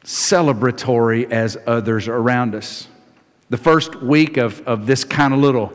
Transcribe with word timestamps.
celebratory 0.08 1.30
as 1.30 1.58
others 1.68 2.08
around 2.08 2.56
us. 2.56 2.88
The 3.50 3.58
first 3.58 3.98
week 3.98 4.38
of, 4.38 4.66
of 4.66 4.86
this 4.86 5.04
kind 5.04 5.34
of 5.34 5.42
little 5.42 5.74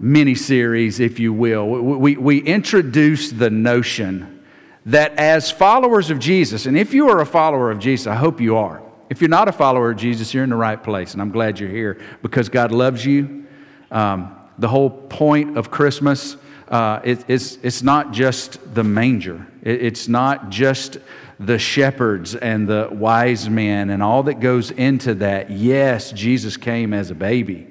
mini 0.00 0.34
series, 0.34 1.00
if 1.00 1.20
you 1.20 1.34
will, 1.34 1.68
we, 1.68 2.16
we 2.16 2.38
introduce 2.38 3.30
the 3.30 3.50
notion 3.50 4.42
that 4.86 5.12
as 5.18 5.50
followers 5.50 6.08
of 6.08 6.18
Jesus, 6.18 6.64
and 6.64 6.78
if 6.78 6.94
you 6.94 7.10
are 7.10 7.20
a 7.20 7.26
follower 7.26 7.70
of 7.70 7.78
Jesus, 7.78 8.06
I 8.06 8.14
hope 8.14 8.40
you 8.40 8.56
are. 8.56 8.82
If 9.10 9.20
you're 9.20 9.28
not 9.28 9.48
a 9.48 9.52
follower 9.52 9.90
of 9.90 9.98
Jesus, 9.98 10.32
you're 10.32 10.44
in 10.44 10.50
the 10.50 10.56
right 10.56 10.82
place, 10.82 11.12
and 11.12 11.20
I'm 11.20 11.30
glad 11.30 11.60
you're 11.60 11.68
here 11.68 12.00
because 12.22 12.48
God 12.48 12.72
loves 12.72 13.04
you. 13.04 13.46
Um, 13.90 14.34
the 14.58 14.68
whole 14.68 14.88
point 14.88 15.58
of 15.58 15.70
Christmas 15.70 16.38
uh, 16.68 17.00
it, 17.04 17.24
it's, 17.28 17.58
it's 17.62 17.82
not 17.82 18.12
just 18.12 18.74
the 18.74 18.84
manger, 18.84 19.46
it, 19.62 19.82
it's 19.82 20.08
not 20.08 20.50
just 20.50 20.98
the 21.40 21.58
shepherds 21.58 22.34
and 22.34 22.68
the 22.68 22.88
wise 22.92 23.48
men 23.48 23.90
and 23.90 24.02
all 24.02 24.22
that 24.24 24.40
goes 24.40 24.70
into 24.70 25.14
that. 25.14 25.50
Yes, 25.50 26.12
Jesus 26.12 26.56
came 26.56 26.94
as 26.94 27.10
a 27.10 27.14
baby. 27.14 27.66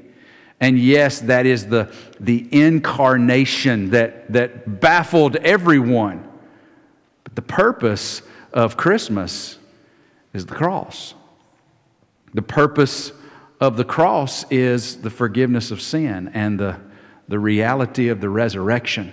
And 0.59 0.79
yes, 0.79 1.19
that 1.21 1.45
is 1.45 1.67
the, 1.67 1.93
the 2.19 2.47
incarnation 2.51 3.89
that, 3.91 4.31
that 4.31 4.79
baffled 4.79 5.35
everyone. 5.37 6.27
But 7.23 7.35
the 7.35 7.41
purpose 7.41 8.21
of 8.53 8.77
Christmas 8.77 9.57
is 10.33 10.45
the 10.45 10.55
cross. 10.55 11.15
The 12.33 12.41
purpose 12.41 13.11
of 13.59 13.77
the 13.77 13.83
cross 13.83 14.45
is 14.51 15.01
the 15.01 15.09
forgiveness 15.09 15.71
of 15.71 15.81
sin, 15.81 16.31
and 16.33 16.59
the, 16.59 16.79
the 17.33 17.39
reality 17.39 18.09
of 18.09 18.21
the 18.21 18.29
resurrection 18.29 19.11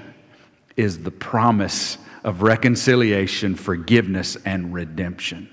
is 0.76 0.98
the 0.98 1.10
promise 1.10 1.96
of 2.22 2.42
reconciliation, 2.42 3.54
forgiveness, 3.54 4.36
and 4.44 4.74
redemption. 4.74 5.48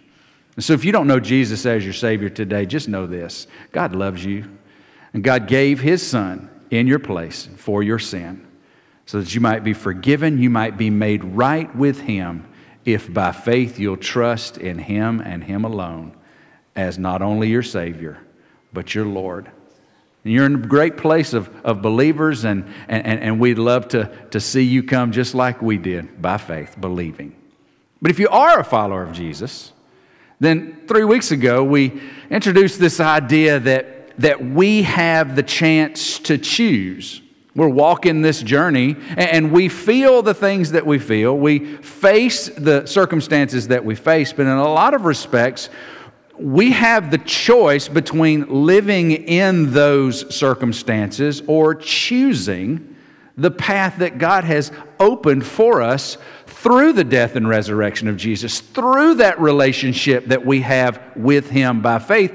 And 0.57 0.65
so, 0.65 0.73
if 0.73 0.83
you 0.83 0.91
don't 0.91 1.07
know 1.07 1.21
Jesus 1.21 1.65
as 1.65 1.85
your 1.85 1.93
Savior 1.93 2.27
today, 2.27 2.65
just 2.65 2.89
know 2.89 3.07
this 3.07 3.47
God 3.71 3.95
loves 3.95 4.25
you. 4.25 4.57
And 5.13 5.23
God 5.23 5.47
gave 5.47 5.79
his 5.79 6.05
son 6.05 6.49
in 6.69 6.87
your 6.87 6.99
place 6.99 7.47
for 7.55 7.83
your 7.83 7.99
sin 7.99 8.45
so 9.05 9.21
that 9.21 9.33
you 9.33 9.39
might 9.39 9.63
be 9.63 9.71
forgiven, 9.71 10.37
you 10.37 10.49
might 10.49 10.75
be 10.75 10.89
made 10.89 11.23
right 11.23 11.73
with 11.73 12.01
him 12.01 12.45
if 12.83 13.13
by 13.13 13.31
faith 13.31 13.79
you'll 13.79 13.95
trust 13.95 14.57
in 14.57 14.77
him 14.77 15.21
and 15.21 15.41
him 15.41 15.63
alone 15.63 16.17
as 16.75 16.99
not 16.99 17.21
only 17.21 17.47
your 17.47 17.63
Savior, 17.63 18.17
but 18.73 18.93
your 18.93 19.05
Lord. 19.05 19.53
And 20.27 20.33
you're 20.33 20.45
in 20.45 20.55
a 20.55 20.67
great 20.67 20.97
place 20.97 21.31
of, 21.31 21.49
of 21.65 21.81
believers, 21.81 22.43
and, 22.43 22.65
and, 22.89 23.21
and 23.21 23.39
we'd 23.39 23.57
love 23.57 23.87
to, 23.87 24.11
to 24.31 24.41
see 24.41 24.61
you 24.61 24.83
come 24.83 25.13
just 25.13 25.33
like 25.33 25.61
we 25.61 25.77
did 25.77 26.21
by 26.21 26.37
faith, 26.37 26.75
believing. 26.77 27.33
But 28.01 28.11
if 28.11 28.19
you 28.19 28.27
are 28.27 28.59
a 28.59 28.63
follower 28.65 29.03
of 29.03 29.13
Jesus, 29.13 29.71
then 30.41 30.81
three 30.85 31.05
weeks 31.05 31.31
ago 31.31 31.63
we 31.63 32.01
introduced 32.29 32.77
this 32.77 32.99
idea 32.99 33.61
that 33.61 34.17
that 34.17 34.43
we 34.43 34.81
have 34.81 35.37
the 35.37 35.43
chance 35.43 36.19
to 36.19 36.37
choose. 36.37 37.21
We're 37.55 37.69
walking 37.69 38.21
this 38.21 38.41
journey 38.41 38.97
and 39.15 39.53
we 39.53 39.69
feel 39.69 40.21
the 40.21 40.33
things 40.33 40.71
that 40.71 40.85
we 40.85 40.99
feel. 40.99 41.37
We 41.37 41.77
face 41.77 42.49
the 42.49 42.85
circumstances 42.85 43.69
that 43.69 43.85
we 43.85 43.95
face, 43.95 44.33
but 44.33 44.41
in 44.41 44.49
a 44.49 44.67
lot 44.67 44.93
of 44.93 45.05
respects, 45.05 45.69
we 46.39 46.71
have 46.71 47.11
the 47.11 47.17
choice 47.19 47.87
between 47.87 48.65
living 48.65 49.11
in 49.11 49.71
those 49.71 50.33
circumstances 50.35 51.41
or 51.47 51.75
choosing 51.75 52.95
the 53.37 53.51
path 53.51 53.97
that 53.99 54.17
God 54.17 54.43
has 54.43 54.71
opened 54.99 55.45
for 55.45 55.81
us 55.81 56.17
through 56.47 56.93
the 56.93 57.03
death 57.03 57.35
and 57.35 57.47
resurrection 57.47 58.07
of 58.07 58.17
Jesus, 58.17 58.59
through 58.59 59.15
that 59.15 59.39
relationship 59.39 60.25
that 60.25 60.45
we 60.45 60.61
have 60.61 61.01
with 61.15 61.49
Him 61.49 61.81
by 61.81 61.99
faith 61.99 62.33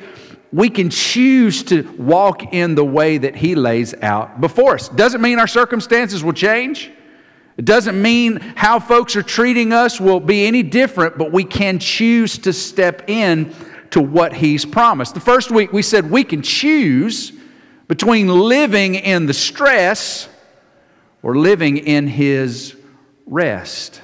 we 0.52 0.68
can 0.68 0.90
choose 0.90 1.62
to 1.64 1.82
walk 1.96 2.52
in 2.52 2.74
the 2.74 2.84
way 2.84 3.18
that 3.18 3.34
He 3.34 3.54
lays 3.54 3.94
out 4.02 4.40
before 4.40 4.74
us. 4.74 4.88
Doesn't 4.90 5.22
mean 5.22 5.38
our 5.38 5.46
circumstances 5.46 6.22
will 6.22 6.34
change. 6.34 6.90
It 7.56 7.64
doesn't 7.64 8.00
mean 8.00 8.38
how 8.54 8.78
folks 8.78 9.16
are 9.16 9.22
treating 9.22 9.72
us 9.72 10.00
will 10.00 10.20
be 10.20 10.46
any 10.46 10.62
different, 10.62 11.18
but 11.18 11.32
we 11.32 11.44
can 11.44 11.78
choose 11.78 12.38
to 12.38 12.52
step 12.52 13.08
in 13.08 13.54
to 13.92 14.00
what 14.00 14.34
He's 14.34 14.64
promised. 14.64 15.14
The 15.14 15.20
first 15.20 15.50
week 15.50 15.72
we 15.72 15.82
said 15.82 16.10
we 16.10 16.24
can 16.24 16.42
choose 16.42 17.32
between 17.88 18.28
living 18.28 18.94
in 18.94 19.26
the 19.26 19.34
stress 19.34 20.28
or 21.22 21.36
living 21.36 21.78
in 21.78 22.06
His 22.06 22.76
rest. 23.26 24.02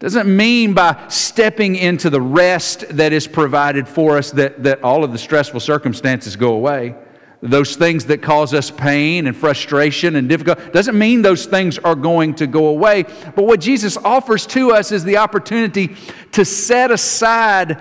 Doesn't 0.00 0.34
mean 0.34 0.74
by 0.74 1.06
stepping 1.08 1.76
into 1.76 2.10
the 2.10 2.20
rest 2.20 2.84
that 2.90 3.12
is 3.12 3.26
provided 3.26 3.88
for 3.88 4.18
us 4.18 4.32
that, 4.32 4.62
that 4.62 4.82
all 4.82 5.02
of 5.02 5.12
the 5.12 5.18
stressful 5.18 5.60
circumstances 5.60 6.36
go 6.36 6.54
away. 6.54 6.94
Those 7.40 7.76
things 7.76 8.06
that 8.06 8.22
cause 8.22 8.54
us 8.54 8.70
pain 8.70 9.26
and 9.26 9.36
frustration 9.36 10.16
and 10.16 10.28
difficulty 10.28 10.70
doesn't 10.70 10.98
mean 10.98 11.22
those 11.22 11.46
things 11.46 11.78
are 11.78 11.94
going 11.94 12.34
to 12.36 12.46
go 12.46 12.66
away. 12.66 13.02
But 13.02 13.44
what 13.44 13.60
Jesus 13.60 13.96
offers 13.98 14.46
to 14.48 14.72
us 14.72 14.92
is 14.92 15.04
the 15.04 15.18
opportunity 15.18 15.96
to 16.32 16.44
set 16.44 16.90
aside 16.90 17.80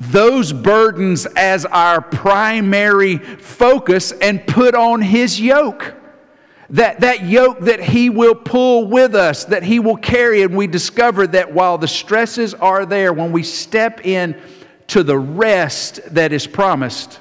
those 0.00 0.52
burdens 0.52 1.26
as 1.26 1.66
our 1.66 2.00
primary 2.00 3.18
focus 3.18 4.12
and 4.12 4.46
put 4.46 4.74
on 4.74 5.02
His 5.02 5.40
yoke 5.40 5.94
that, 6.70 7.00
that 7.00 7.24
yoke 7.24 7.60
that 7.60 7.80
He 7.80 8.10
will 8.10 8.34
pull 8.34 8.86
with 8.86 9.14
us, 9.14 9.44
that 9.46 9.62
He 9.62 9.80
will 9.80 9.96
carry. 9.96 10.42
And 10.42 10.56
we 10.56 10.66
discover 10.66 11.26
that 11.28 11.52
while 11.52 11.78
the 11.78 11.88
stresses 11.88 12.54
are 12.54 12.86
there, 12.86 13.12
when 13.12 13.32
we 13.32 13.42
step 13.42 14.06
in 14.06 14.40
to 14.88 15.02
the 15.02 15.18
rest 15.18 16.00
that 16.14 16.32
is 16.32 16.46
promised, 16.46 17.18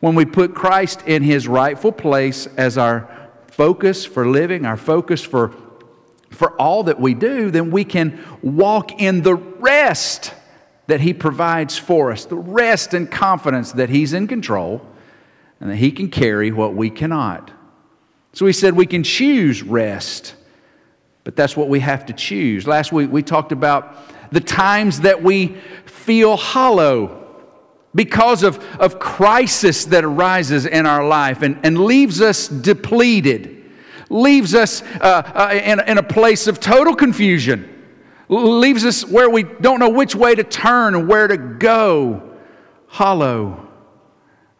when 0.00 0.14
we 0.14 0.24
put 0.24 0.54
Christ 0.54 1.02
in 1.06 1.22
His 1.22 1.46
rightful 1.46 1.92
place 1.92 2.46
as 2.56 2.76
our 2.76 3.30
focus 3.46 4.04
for 4.04 4.28
living, 4.28 4.66
our 4.66 4.76
focus 4.76 5.22
for, 5.22 5.54
for 6.30 6.60
all 6.60 6.84
that 6.84 7.00
we 7.00 7.14
do, 7.14 7.50
then 7.50 7.70
we 7.70 7.84
can 7.84 8.22
walk 8.42 9.00
in 9.00 9.22
the 9.22 9.36
rest 9.36 10.34
that 10.86 11.00
He 11.00 11.14
provides 11.14 11.78
for 11.78 12.12
us, 12.12 12.24
the 12.24 12.36
rest 12.36 12.94
and 12.94 13.10
confidence 13.10 13.72
that 13.72 13.88
He's 13.88 14.12
in 14.12 14.26
control 14.26 14.86
and 15.60 15.70
that 15.70 15.76
He 15.76 15.90
can 15.90 16.08
carry 16.08 16.52
what 16.52 16.74
we 16.74 16.90
cannot. 16.90 17.50
So 18.32 18.44
we 18.44 18.52
said 18.52 18.74
we 18.74 18.86
can 18.86 19.02
choose 19.02 19.62
rest, 19.62 20.34
but 21.22 21.36
that's 21.36 21.56
what 21.56 21.68
we 21.68 21.80
have 21.80 22.06
to 22.06 22.12
choose. 22.12 22.66
Last 22.66 22.92
week 22.92 23.10
we 23.10 23.22
talked 23.22 23.52
about 23.52 23.96
the 24.32 24.40
times 24.40 25.00
that 25.02 25.22
we 25.22 25.56
feel 25.86 26.36
hollow 26.36 27.20
because 27.94 28.42
of, 28.42 28.58
of 28.80 28.98
crisis 28.98 29.84
that 29.86 30.04
arises 30.04 30.66
in 30.66 30.84
our 30.84 31.06
life 31.06 31.42
and, 31.42 31.58
and 31.62 31.78
leaves 31.84 32.20
us 32.20 32.48
depleted, 32.48 33.64
leaves 34.10 34.54
us 34.54 34.82
uh, 34.82 35.22
uh, 35.34 35.54
in, 35.54 35.80
in 35.86 35.98
a 35.98 36.02
place 36.02 36.48
of 36.48 36.58
total 36.58 36.94
confusion, 36.96 37.73
leaves 38.28 38.84
us 38.84 39.04
where 39.04 39.28
we 39.28 39.42
don't 39.42 39.80
know 39.80 39.90
which 39.90 40.14
way 40.14 40.34
to 40.34 40.44
turn 40.44 40.94
and 40.94 41.08
where 41.08 41.28
to 41.28 41.36
go, 41.36 42.36
hollow 42.86 43.64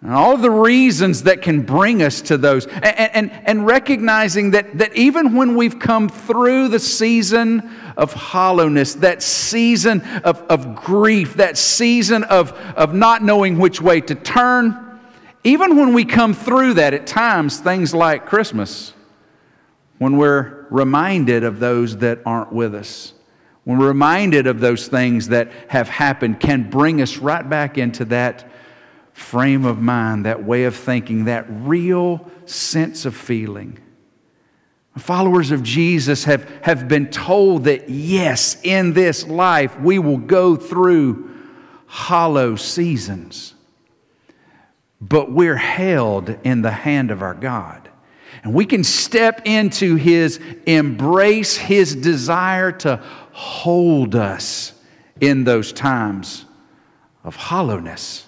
and 0.05 0.13
all 0.13 0.35
of 0.35 0.43
the 0.43 0.51
reasons 0.51 1.23
that 1.23 1.41
can 1.41 1.63
bring 1.63 2.03
us 2.03 2.21
to 2.21 2.37
those. 2.37 2.67
And, 2.67 2.85
and, 2.85 3.33
and 3.47 3.67
recognizing 3.67 4.51
that, 4.51 4.77
that 4.77 4.95
even 4.95 5.35
when 5.35 5.57
we've 5.57 5.79
come 5.79 6.11
through 6.11 6.69
the 6.69 6.79
season 6.79 7.75
of 7.97 8.13
hollowness, 8.13 8.97
that 8.97 9.23
season 9.23 10.03
of, 10.23 10.43
of 10.43 10.77
grief, 10.77 11.35
that 11.35 11.57
season 11.57 12.23
of, 12.25 12.53
of 12.77 12.93
not 12.93 13.23
knowing 13.23 13.59
which 13.59 13.81
way 13.81 14.03
to 14.03 14.15
turn, 14.15 15.01
even 15.43 15.75
when 15.75 15.95
we 15.95 16.05
come 16.05 16.35
through 16.35 16.75
that 16.75 16.93
at 16.93 17.07
times, 17.07 17.59
things 17.61 17.95
like 17.95 18.27
Christmas 18.27 18.93
when 19.97 20.19
we're 20.19 20.67
reminded 20.69 21.45
of 21.45 21.61
those 21.61 21.97
that 21.99 22.19
aren't 22.27 22.53
with 22.53 22.75
us, 22.75 23.15
when 23.65 23.79
we're 23.79 23.89
reminded 23.89 24.47
of 24.47 24.61
those 24.61 24.89
things 24.89 25.29
that 25.29 25.51
have 25.69 25.89
happened, 25.89 26.39
can 26.39 26.69
bring 26.69 27.01
us 27.01 27.17
right 27.17 27.49
back 27.49 27.79
into 27.79 28.05
that 28.07 28.47
frame 29.13 29.65
of 29.65 29.81
mind, 29.81 30.27
that 30.27 30.45
way 30.45 30.65
of 30.65 30.77
thinking, 30.77 31.25
that 31.25 31.47
real 31.49 32.31
sense 32.47 33.07
of 33.07 33.17
feeling. 33.17 33.79
Followers 34.99 35.51
of 35.51 35.63
Jesus 35.63 36.25
have, 36.25 36.49
have 36.63 36.87
been 36.87 37.11
told 37.11 37.65
that, 37.65 37.89
yes, 37.89 38.57
in 38.63 38.93
this 38.93 39.27
life 39.27 39.79
we 39.81 39.99
will 39.99 40.19
go 40.19 40.55
through 40.55 41.33
hollow 41.87 42.55
seasons, 42.55 43.55
but 45.01 45.33
we're 45.33 45.57
held 45.57 46.29
in 46.45 46.63
the 46.63 46.71
hand 46.71 47.11
of 47.11 47.23
our 47.23 47.35
God. 47.35 47.89
And 48.43 48.53
we 48.53 48.67
can 48.67 48.85
step 48.85 49.43
into 49.45 49.97
His 49.97 50.41
embrace, 50.67 51.57
His 51.57 51.95
desire 51.95 52.73
to 52.73 52.97
hold 53.33 54.15
us 54.15 54.73
in 55.21 55.45
those 55.45 55.73
times 55.73 56.45
of 57.23 57.37
hollowness. 57.37 58.27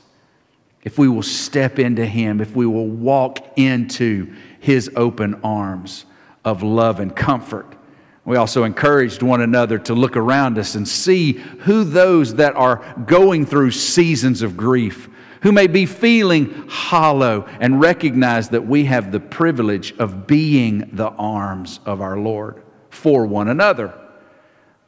If 0.82 0.98
we 0.98 1.08
will 1.08 1.22
step 1.22 1.78
into 1.78 2.06
Him, 2.06 2.40
if 2.40 2.54
we 2.54 2.66
will 2.66 2.86
walk 2.86 3.38
into 3.56 4.32
His 4.60 4.90
open 4.94 5.40
arms 5.42 6.04
of 6.44 6.62
love 6.62 7.00
and 7.00 7.14
comfort. 7.14 7.76
We 8.24 8.36
also 8.36 8.64
encouraged 8.64 9.22
one 9.22 9.40
another 9.40 9.78
to 9.78 9.94
look 9.94 10.16
around 10.16 10.58
us 10.58 10.74
and 10.74 10.86
see 10.86 11.32
who 11.32 11.84
those 11.84 12.34
that 12.36 12.56
are 12.56 12.84
going 13.06 13.46
through 13.46 13.70
seasons 13.70 14.42
of 14.42 14.56
grief, 14.56 15.08
who 15.46 15.52
may 15.52 15.68
be 15.68 15.86
feeling 15.86 16.66
hollow, 16.66 17.46
and 17.60 17.80
recognize 17.80 18.48
that 18.48 18.66
we 18.66 18.84
have 18.86 19.12
the 19.12 19.20
privilege 19.20 19.96
of 19.96 20.26
being 20.26 20.90
the 20.92 21.06
arms 21.10 21.78
of 21.86 22.00
our 22.00 22.18
Lord 22.18 22.64
for 22.90 23.24
one 23.24 23.46
another. 23.46 23.94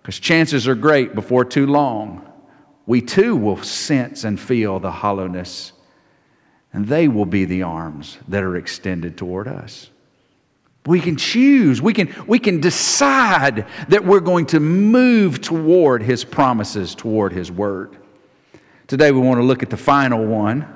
Because 0.03 0.19
chances 0.19 0.67
are 0.67 0.75
great 0.75 1.15
before 1.15 1.45
too 1.45 1.65
long, 1.65 2.29
we 2.87 3.01
too 3.01 3.37
will 3.37 3.63
sense 3.63 4.25
and 4.25 4.41
feel 4.41 4.81
the 4.81 4.91
hollowness, 4.91 5.75
and 6.73 6.89
they 6.89 7.07
will 7.07 7.25
be 7.25 7.45
the 7.45 7.63
arms 7.63 8.19
that 8.27 8.43
are 8.43 8.57
extended 8.57 9.17
toward 9.17 9.47
us. 9.47 9.91
We 10.87 10.99
can 10.99 11.15
choose, 11.15 11.81
we 11.81 11.93
can, 11.93 12.13
we 12.27 12.41
can 12.41 12.61
decide 12.61 13.65
that 13.91 14.05
we're 14.05 14.19
going 14.19 14.47
to 14.47 14.59
move 14.59 15.41
toward 15.41 16.03
His 16.03 16.25
promises, 16.25 16.97
toward 16.97 17.33
His 17.33 17.49
word. 17.49 17.98
Today 18.89 19.13
we 19.13 19.21
want 19.21 19.39
to 19.39 19.45
look 19.45 19.63
at 19.63 19.69
the 19.69 19.77
final 19.77 20.25
one. 20.25 20.67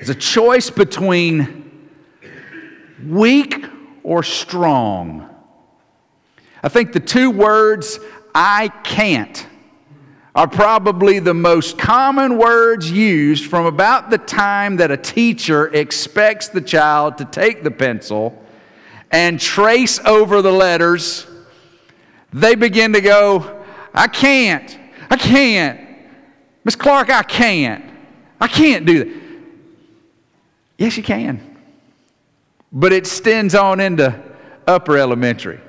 It's 0.00 0.08
a 0.08 0.14
choice 0.14 0.70
between 0.70 1.88
weak 3.06 3.64
or 4.02 4.24
strong. 4.24 5.30
I 6.60 6.68
think 6.68 6.92
the 6.92 6.98
two 6.98 7.30
words, 7.30 8.00
I 8.34 8.72
can't, 8.82 9.46
are 10.34 10.48
probably 10.48 11.20
the 11.20 11.32
most 11.32 11.78
common 11.78 12.36
words 12.36 12.90
used 12.90 13.46
from 13.46 13.66
about 13.66 14.10
the 14.10 14.18
time 14.18 14.78
that 14.78 14.90
a 14.90 14.96
teacher 14.96 15.68
expects 15.68 16.48
the 16.48 16.60
child 16.60 17.18
to 17.18 17.24
take 17.24 17.62
the 17.62 17.70
pencil 17.70 18.44
and 19.12 19.38
trace 19.38 20.00
over 20.00 20.42
the 20.42 20.50
letters. 20.50 21.24
They 22.32 22.56
begin 22.56 22.94
to 22.94 23.00
go, 23.00 23.64
I 23.94 24.08
can't, 24.08 24.76
I 25.08 25.16
can't. 25.16 25.87
Miss 26.68 26.76
Clark, 26.76 27.08
I 27.08 27.22
can't. 27.22 27.82
I 28.38 28.46
can't 28.46 28.84
do 28.84 29.02
that. 29.02 29.22
Yes, 30.76 30.98
you 30.98 31.02
can. 31.02 31.56
But 32.70 32.92
it 32.92 32.96
extends 32.96 33.54
on 33.54 33.80
into 33.80 34.22
upper 34.66 34.98
elementary. 34.98 35.60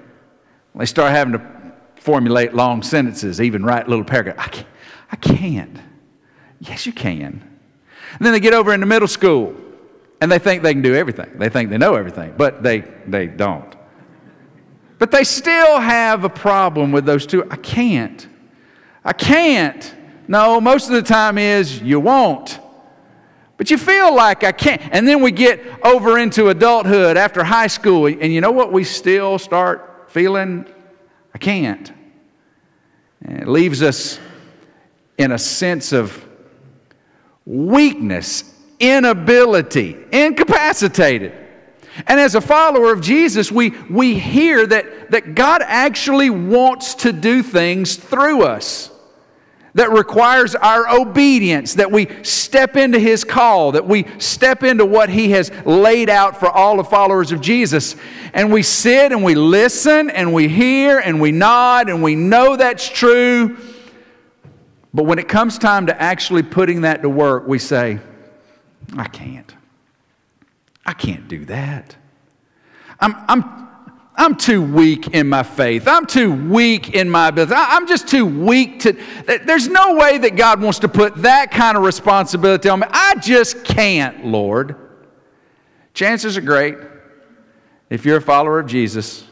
They 0.76 0.86
start 0.86 1.12
having 1.12 1.36
to 1.36 1.72
formulate 2.02 2.54
long 2.54 2.84
sentences, 2.84 3.40
even 3.40 3.64
write 3.64 3.88
little 3.88 4.04
paragraphs. 4.04 4.42
I 4.42 4.50
can't. 4.50 4.68
I 5.10 5.16
can't. 5.16 5.80
Yes, 6.60 6.86
you 6.86 6.92
can. 6.92 7.48
And 8.18 8.20
then 8.20 8.34
they 8.34 8.42
get 8.42 8.54
over 8.54 8.74
into 8.74 8.86
middle 8.86 9.08
school 9.08 9.56
and 10.20 10.30
they 10.30 10.38
think 10.38 10.64
they 10.64 10.74
can 10.74 10.82
do 10.82 10.96
everything. 10.96 11.32
They 11.38 11.48
think 11.48 11.70
they 11.70 11.78
know 11.78 11.96
everything, 11.96 12.34
but 12.36 12.62
they, 12.62 12.82
they 13.08 13.28
don't. 13.28 13.74
But 14.98 15.12
they 15.12 15.24
still 15.24 15.80
have 15.80 16.26
a 16.26 16.30
problem 16.30 16.92
with 16.92 17.06
those 17.06 17.26
two. 17.26 17.50
I 17.50 17.56
can't. 17.56 18.28
I 19.06 19.14
can't. 19.14 19.96
No, 20.30 20.62
most 20.62 20.86
of 20.86 20.94
the 20.94 21.02
time 21.02 21.40
is 21.40 21.82
you 21.82 22.00
won't. 22.00 22.60
But 23.58 23.72
you 23.72 23.80
feel 23.80 24.16
like 24.16 24.44
I 24.44 24.52
can't. 24.52 24.80
And 24.92 25.08
then 25.08 25.24
we 25.24 25.32
get 25.32 25.60
over 25.84 26.20
into 26.20 26.50
adulthood 26.50 27.18
after 27.18 27.44
high 27.44 27.66
school, 27.66 28.06
and 28.06 28.32
you 28.32 28.40
know 28.40 28.52
what? 28.52 28.72
We 28.72 28.84
still 28.84 29.40
start 29.40 30.12
feeling 30.12 30.68
I 31.34 31.40
can't. 31.40 31.92
And 33.24 33.42
it 33.42 33.48
leaves 33.48 33.82
us 33.82 34.20
in 35.18 35.32
a 35.32 35.40
sense 35.40 35.94
of 35.94 36.24
weakness, 37.48 38.54
inability, 38.80 39.98
incapacitated. 40.12 41.34
And 42.06 42.20
as 42.20 42.36
a 42.36 42.42
follower 42.42 42.94
of 42.94 43.02
Jesus, 43.02 43.52
we, 43.52 43.72
we 43.90 44.20
hear 44.20 44.68
that, 44.68 45.10
that 45.10 45.34
God 45.34 45.64
actually 45.66 46.30
wants 46.30 46.94
to 46.96 47.12
do 47.12 47.42
things 47.42 47.96
through 47.96 48.44
us 48.44 48.92
that 49.74 49.92
requires 49.92 50.56
our 50.56 50.90
obedience, 50.90 51.76
that 51.76 51.92
we 51.92 52.08
step 52.24 52.76
into 52.76 53.00
His 53.00 53.24
call, 53.24 53.74
that 53.74 53.86
we 53.86 54.06
step 54.18 54.64
into 54.64 54.86
what 54.86 55.10
He 55.10 55.32
has 55.32 55.52
laid 55.66 56.10
out 56.10 56.40
for 56.40 56.50
all 56.50 56.78
the 56.78 56.84
followers 56.84 57.32
of 57.32 57.42
Jesus. 57.42 57.96
And 58.34 58.52
we 58.52 58.64
sit 58.64 59.12
and 59.12 59.24
we 59.24 59.36
listen 59.36 60.10
and 60.10 60.34
we 60.34 60.48
hear 60.48 61.00
and 61.00 61.22
we 61.22 61.32
nod 61.32 61.90
and 61.90 62.02
we 62.02 62.16
know 62.16 62.56
that's 62.56 62.90
true. 62.90 63.58
But 64.94 65.04
when 65.04 65.20
it 65.20 65.28
comes 65.28 65.58
time 65.58 65.86
to 65.86 66.02
actually 66.02 66.44
putting 66.44 66.82
that 66.82 67.04
to 67.04 67.10
work, 67.10 67.48
we 67.48 67.60
say, 67.60 68.00
I 68.98 69.08
can't. 69.08 69.54
I 70.86 70.94
can't 70.94 71.28
do 71.28 71.46
that. 71.46 71.96
I'm, 73.00 73.16
I'm, 73.28 73.69
I'm 74.20 74.36
too 74.36 74.62
weak 74.62 75.08
in 75.16 75.30
my 75.30 75.44
faith. 75.44 75.88
I'm 75.88 76.06
too 76.06 76.34
weak 76.50 76.94
in 76.94 77.10
my 77.10 77.30
ability. 77.30 77.54
I'm 77.56 77.88
just 77.88 78.10
too 78.10 78.26
weak 78.26 78.82
to. 78.82 78.92
There's 79.46 79.70
no 79.70 79.96
way 79.96 80.18
that 80.18 80.36
God 80.36 80.62
wants 80.62 80.80
to 80.80 80.90
put 80.90 81.16
that 81.22 81.52
kind 81.52 81.78
of 81.78 81.84
responsibility 81.84 82.68
on 82.68 82.82
me. 82.82 82.88
I 82.90 83.16
just 83.16 83.64
can't, 83.64 84.26
Lord. 84.26 84.76
Chances 85.94 86.36
are 86.36 86.42
great, 86.42 86.76
if 87.90 88.06
you're 88.06 88.18
a 88.18 88.22
follower 88.22 88.60
of 88.60 88.68
Jesus, 88.68 89.24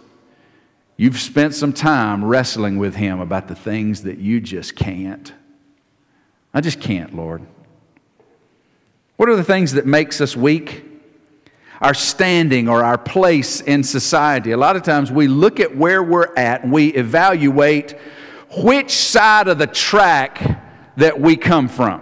you've 0.95 1.19
spent 1.19 1.53
some 1.53 1.73
time 1.73 2.23
wrestling 2.23 2.77
with 2.77 2.95
Him 2.95 3.19
about 3.19 3.50
the 3.50 3.55
things 3.55 4.03
that 4.03 4.19
you 4.19 4.39
just 4.39 4.77
can't. 4.77 5.33
I 6.53 6.62
just 6.62 6.79
can't, 6.79 7.13
Lord. 7.13 7.45
What 9.17 9.27
are 9.27 9.35
the 9.35 9.43
things 9.43 9.73
that 9.73 9.85
makes 9.85 10.21
us 10.21 10.38
weak? 10.38 10.85
Our 11.81 11.93
standing 11.93 12.67
or 12.67 12.84
our 12.84 12.98
place 12.98 13.62
in 13.62 13.84
society. 13.84 14.51
A 14.51 14.57
lot 14.57 14.75
of 14.75 14.84
times 14.84 15.12
we 15.12 15.27
look 15.27 15.60
at 15.60 15.75
where 15.75 16.01
we're 16.01 16.34
at 16.36 16.63
and 16.63 16.72
we 16.72 16.88
evaluate 16.88 17.96
which 18.57 18.91
side 18.91 19.48
of 19.48 19.57
the 19.57 19.67
track 19.67 20.62
that 20.98 21.19
we 21.19 21.36
come 21.36 21.67
from. 21.67 22.01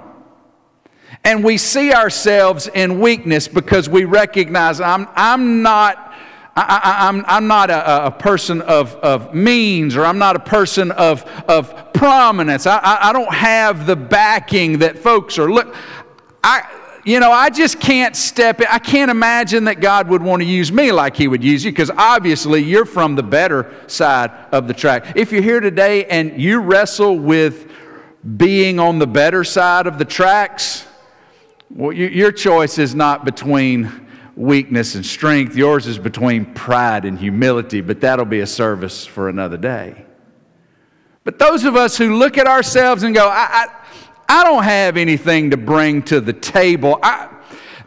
And 1.24 1.44
we 1.44 1.58
see 1.58 1.94
ourselves 1.94 2.67
in 2.67 3.00
weakness 3.00 3.48
because 3.48 3.89
we 3.89 4.05
recognize 4.05 4.79
I'm, 4.79 5.08
I'm 5.15 5.62
not 5.62 6.05
I, 6.58 7.10
I'm, 7.10 7.25
I'm 7.27 7.48
not 7.48 7.70
a, 7.70 8.05
a 8.05 8.12
person 8.12 8.62
of, 8.62 8.96
of 8.96 9.34
means 9.36 9.98
or 9.98 10.05
I'm 10.05 10.17
not 10.17 10.38
a 10.38 10.39
person 10.39 10.91
of, 10.91 11.24
of 11.50 11.91
prominence. 11.94 12.65
I, 12.65 12.77
I, 12.77 13.10
I 13.10 13.13
don't 13.13 13.34
have 13.34 13.86
the 13.86 13.98
backing 13.98 14.79
that 14.79 14.98
folks 14.98 15.38
are. 15.38 15.51
Look, 15.51 15.75
I, 16.41 16.63
you 17.05 17.19
know, 17.19 17.31
I 17.31 17.51
just 17.51 17.79
can't 17.79 18.15
step 18.15 18.59
in. 18.62 18.67
I 18.67 18.79
can't 18.79 19.12
imagine 19.12 19.65
that 19.65 19.79
God 19.79 20.09
would 20.09 20.24
want 20.24 20.41
to 20.41 20.47
use 20.47 20.71
me 20.71 20.91
like 20.91 21.15
He 21.15 21.27
would 21.27 21.43
use 21.43 21.63
you 21.63 21.71
because 21.71 21.91
obviously 21.91 22.63
you're 22.63 22.85
from 22.85 23.15
the 23.15 23.24
better 23.24 23.74
side 23.85 24.31
of 24.51 24.67
the 24.67 24.74
track. 24.74 25.15
If 25.15 25.31
you're 25.31 25.43
here 25.43 25.59
today 25.59 26.05
and 26.05 26.41
you 26.41 26.59
wrestle 26.59 27.19
with 27.19 27.71
being 28.38 28.79
on 28.79 28.97
the 28.97 29.05
better 29.05 29.43
side 29.43 29.85
of 29.85 30.00
the 30.00 30.05
tracks, 30.05 30.88
well, 31.69 31.91
you, 31.91 32.07
your 32.07 32.31
choice 32.31 32.79
is 32.79 32.95
not 32.95 33.24
between 33.24 34.07
weakness 34.35 34.95
and 34.95 35.05
strength. 35.05 35.55
Yours 35.55 35.85
is 35.85 36.00
between 36.00 36.53
pride 36.55 37.05
and 37.05 37.19
humility, 37.19 37.81
but 37.81 38.01
that'll 38.01 38.25
be 38.25 38.39
a 38.39 38.47
service 38.47 39.05
for 39.05 39.29
another 39.29 39.57
day. 39.57 40.05
But 41.24 41.38
those 41.39 41.65
of 41.65 41.75
us 41.75 41.97
who 41.97 42.15
look 42.17 42.38
at 42.38 42.47
ourselves 42.47 43.03
and 43.03 43.13
go, 43.13 43.27
I, 43.27 43.47
I 43.51 43.85
I 44.27 44.44
don't 44.44 44.63
have 44.63 44.98
anything 44.98 45.51
to 45.51 45.58
bring 45.58 46.01
to 46.03 46.20
the 46.20 46.34
table. 46.34 47.00
I, 47.01 47.29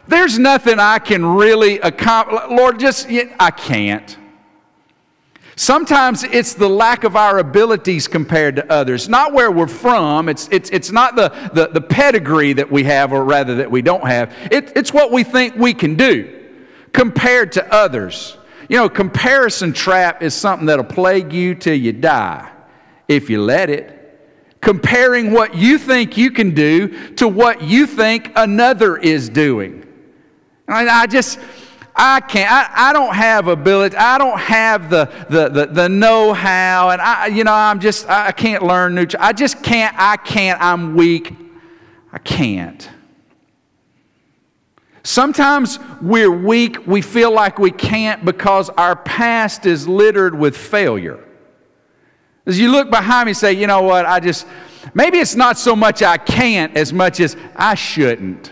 there's 0.07 0.39
nothing 0.39 0.79
I 0.79 0.99
can 0.99 1.25
really 1.25 1.79
accomplish. 1.79 2.41
Lord, 2.49 2.79
just, 2.79 3.07
I 3.09 3.51
can't. 3.51 4.17
Sometimes 5.55 6.23
it's 6.23 6.53
the 6.53 6.69
lack 6.69 7.03
of 7.03 7.17
our 7.17 7.39
abilities 7.39 8.07
compared 8.07 8.55
to 8.55 8.71
others, 8.71 9.09
not 9.09 9.33
where 9.33 9.51
we're 9.51 9.67
from. 9.67 10.29
It's, 10.29 10.47
it's, 10.53 10.69
it's 10.69 10.89
not 10.89 11.17
the, 11.17 11.29
the, 11.53 11.67
the 11.67 11.81
pedigree 11.81 12.53
that 12.53 12.71
we 12.71 12.85
have, 12.85 13.11
or 13.11 13.25
rather 13.25 13.55
that 13.55 13.69
we 13.69 13.81
don't 13.81 14.07
have. 14.07 14.33
It, 14.51 14.71
it's 14.77 14.93
what 14.93 15.11
we 15.11 15.23
think 15.25 15.55
we 15.55 15.73
can 15.73 15.95
do 15.95 16.49
compared 16.93 17.51
to 17.51 17.73
others. 17.73 18.37
You 18.69 18.77
know, 18.77 18.87
comparison 18.87 19.73
trap 19.73 20.23
is 20.23 20.33
something 20.33 20.65
that'll 20.65 20.85
plague 20.85 21.33
you 21.33 21.55
till 21.55 21.75
you 21.75 21.91
die 21.91 22.49
if 23.09 23.29
you 23.29 23.41
let 23.41 23.69
it. 23.69 23.98
Comparing 24.61 25.31
what 25.31 25.55
you 25.55 25.77
think 25.77 26.17
you 26.17 26.31
can 26.31 26.53
do 26.53 27.13
to 27.15 27.27
what 27.27 27.61
you 27.61 27.87
think 27.87 28.31
another 28.35 28.97
is 28.97 29.29
doing. 29.29 29.85
I, 30.67 30.87
I 30.87 31.07
just, 31.07 31.39
I 31.95 32.19
can't, 32.19 32.51
I, 32.51 32.89
I 32.89 32.93
don't 32.93 33.15
have 33.15 33.47
ability, 33.47 33.95
I 33.95 34.17
don't 34.17 34.39
have 34.39 34.89
the, 34.89 35.05
the, 35.29 35.49
the, 35.49 35.65
the 35.67 35.89
know 35.89 36.33
how, 36.33 36.89
and 36.89 37.01
I, 37.01 37.27
you 37.27 37.43
know, 37.43 37.53
I'm 37.53 37.79
just, 37.79 38.09
I 38.09 38.31
can't 38.31 38.63
learn 38.63 38.95
new, 38.95 39.05
I 39.19 39.33
just 39.33 39.63
can't, 39.63 39.95
I 39.97 40.17
can't, 40.17 40.61
I'm 40.61 40.95
weak. 40.95 41.35
I 42.11 42.17
can't. 42.17 42.89
Sometimes 45.03 45.79
we're 46.01 46.31
weak, 46.31 46.85
we 46.87 47.01
feel 47.01 47.31
like 47.31 47.59
we 47.59 47.71
can't 47.71 48.25
because 48.25 48.69
our 48.71 48.95
past 48.95 49.65
is 49.65 49.87
littered 49.87 50.37
with 50.37 50.57
failure. 50.57 51.23
As 52.49 52.59
you 52.59 52.71
look 52.71 52.89
behind 52.89 53.27
me 53.27 53.29
and 53.29 53.37
say, 53.37 53.53
you 53.53 53.67
know 53.67 53.83
what, 53.83 54.07
I 54.07 54.19
just, 54.19 54.47
maybe 54.95 55.19
it's 55.19 55.35
not 55.35 55.55
so 55.55 55.75
much 55.75 56.01
I 56.01 56.17
can't 56.17 56.75
as 56.75 56.91
much 56.91 57.19
as 57.19 57.37
I 57.55 57.75
shouldn't. 57.75 58.51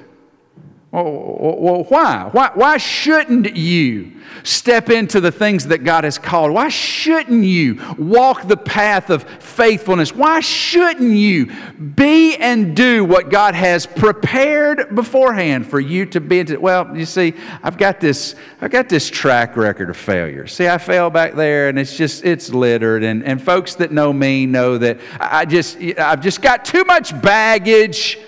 Well, 0.89 1.83
why? 1.89 2.29
why? 2.31 2.51
Why 2.53 2.77
shouldn't 2.77 3.57
you 3.57 4.13
step 4.43 4.89
into 4.89 5.19
the 5.19 5.33
things 5.33 5.67
that 5.67 5.83
God 5.83 6.05
has 6.05 6.17
called? 6.17 6.53
Why 6.53 6.69
shouldn't 6.69 7.43
you 7.43 7.81
walk 7.97 8.47
the 8.47 8.55
path 8.55 9.09
of 9.09 9.23
faithfulness? 9.23 10.15
Why 10.15 10.39
shouldn't 10.39 11.11
you 11.11 11.51
be 11.77 12.37
and 12.37 12.73
do 12.73 13.03
what 13.03 13.29
God 13.29 13.53
has 13.53 13.85
prepared 13.85 14.95
beforehand 14.95 15.67
for 15.67 15.81
you 15.81 16.05
to 16.05 16.21
be? 16.21 16.39
Into? 16.39 16.57
Well, 16.57 16.95
you 16.95 17.05
see, 17.05 17.33
I've 17.61 17.77
got 17.77 17.99
this, 17.99 18.35
I've 18.61 18.71
got 18.71 18.87
this 18.87 19.09
track 19.09 19.57
record 19.57 19.89
of 19.89 19.97
failure. 19.97 20.47
See, 20.47 20.69
I 20.69 20.77
fell 20.77 21.09
back 21.09 21.35
there, 21.35 21.67
and 21.67 21.77
it's 21.77 21.97
just, 21.97 22.23
it's 22.23 22.49
littered. 22.49 23.03
And, 23.03 23.25
and 23.25 23.43
folks 23.43 23.75
that 23.75 23.91
know 23.91 24.13
me 24.13 24.45
know 24.45 24.77
that 24.77 24.99
I 25.19 25.43
just, 25.43 25.77
I've 25.81 26.21
just 26.21 26.41
got 26.41 26.63
too 26.63 26.85
much 26.85 27.19
baggage. 27.21 28.19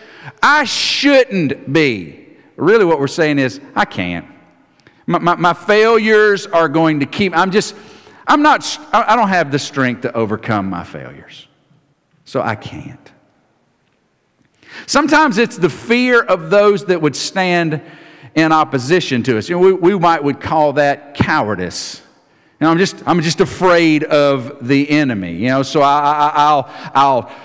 I 0.44 0.66
shouldn't 0.66 1.72
be. 1.72 2.19
Really, 2.60 2.86
what 2.86 3.00
we're 3.00 3.08
saying 3.08 3.40
is, 3.40 3.60
I 3.76 3.86
can't. 3.86 4.26
My, 5.08 5.20
my, 5.20 5.36
my 5.36 5.54
failures 5.54 6.46
are 6.46 6.70
going 6.70 7.00
to 7.00 7.06
keep, 7.06 7.36
I'm 7.36 7.52
just, 7.52 7.76
I'm 8.28 8.42
not, 8.42 8.80
I 8.94 9.16
don't 9.16 9.30
have 9.30 9.52
the 9.52 9.60
strength 9.60 10.02
to 10.02 10.14
overcome 10.14 10.70
my 10.70 10.84
failures. 10.84 11.48
So 12.26 12.42
I 12.42 12.56
can't. 12.56 13.12
Sometimes 14.86 15.38
it's 15.38 15.58
the 15.58 15.70
fear 15.70 16.22
of 16.22 16.50
those 16.50 16.86
that 16.86 17.02
would 17.02 17.16
stand 17.16 17.82
in 18.36 18.52
opposition 18.52 19.24
to 19.24 19.38
us. 19.38 19.50
You 19.50 19.56
know, 19.56 19.62
we, 19.62 19.74
we 19.74 19.98
might 19.98 20.24
would 20.24 20.40
call 20.40 20.74
that 20.74 21.16
cowardice. 21.16 22.02
You 22.60 22.66
know, 22.66 22.72
I'm 22.72 22.78
just, 22.78 23.02
I'm 23.08 23.22
just 23.22 23.42
afraid 23.42 24.04
of 24.04 24.68
the 24.68 24.90
enemy. 24.90 25.34
You 25.34 25.48
know, 25.48 25.64
so 25.64 25.82
I, 25.82 26.00
I, 26.00 26.32
I'll, 26.36 26.92
I'll 26.94 27.36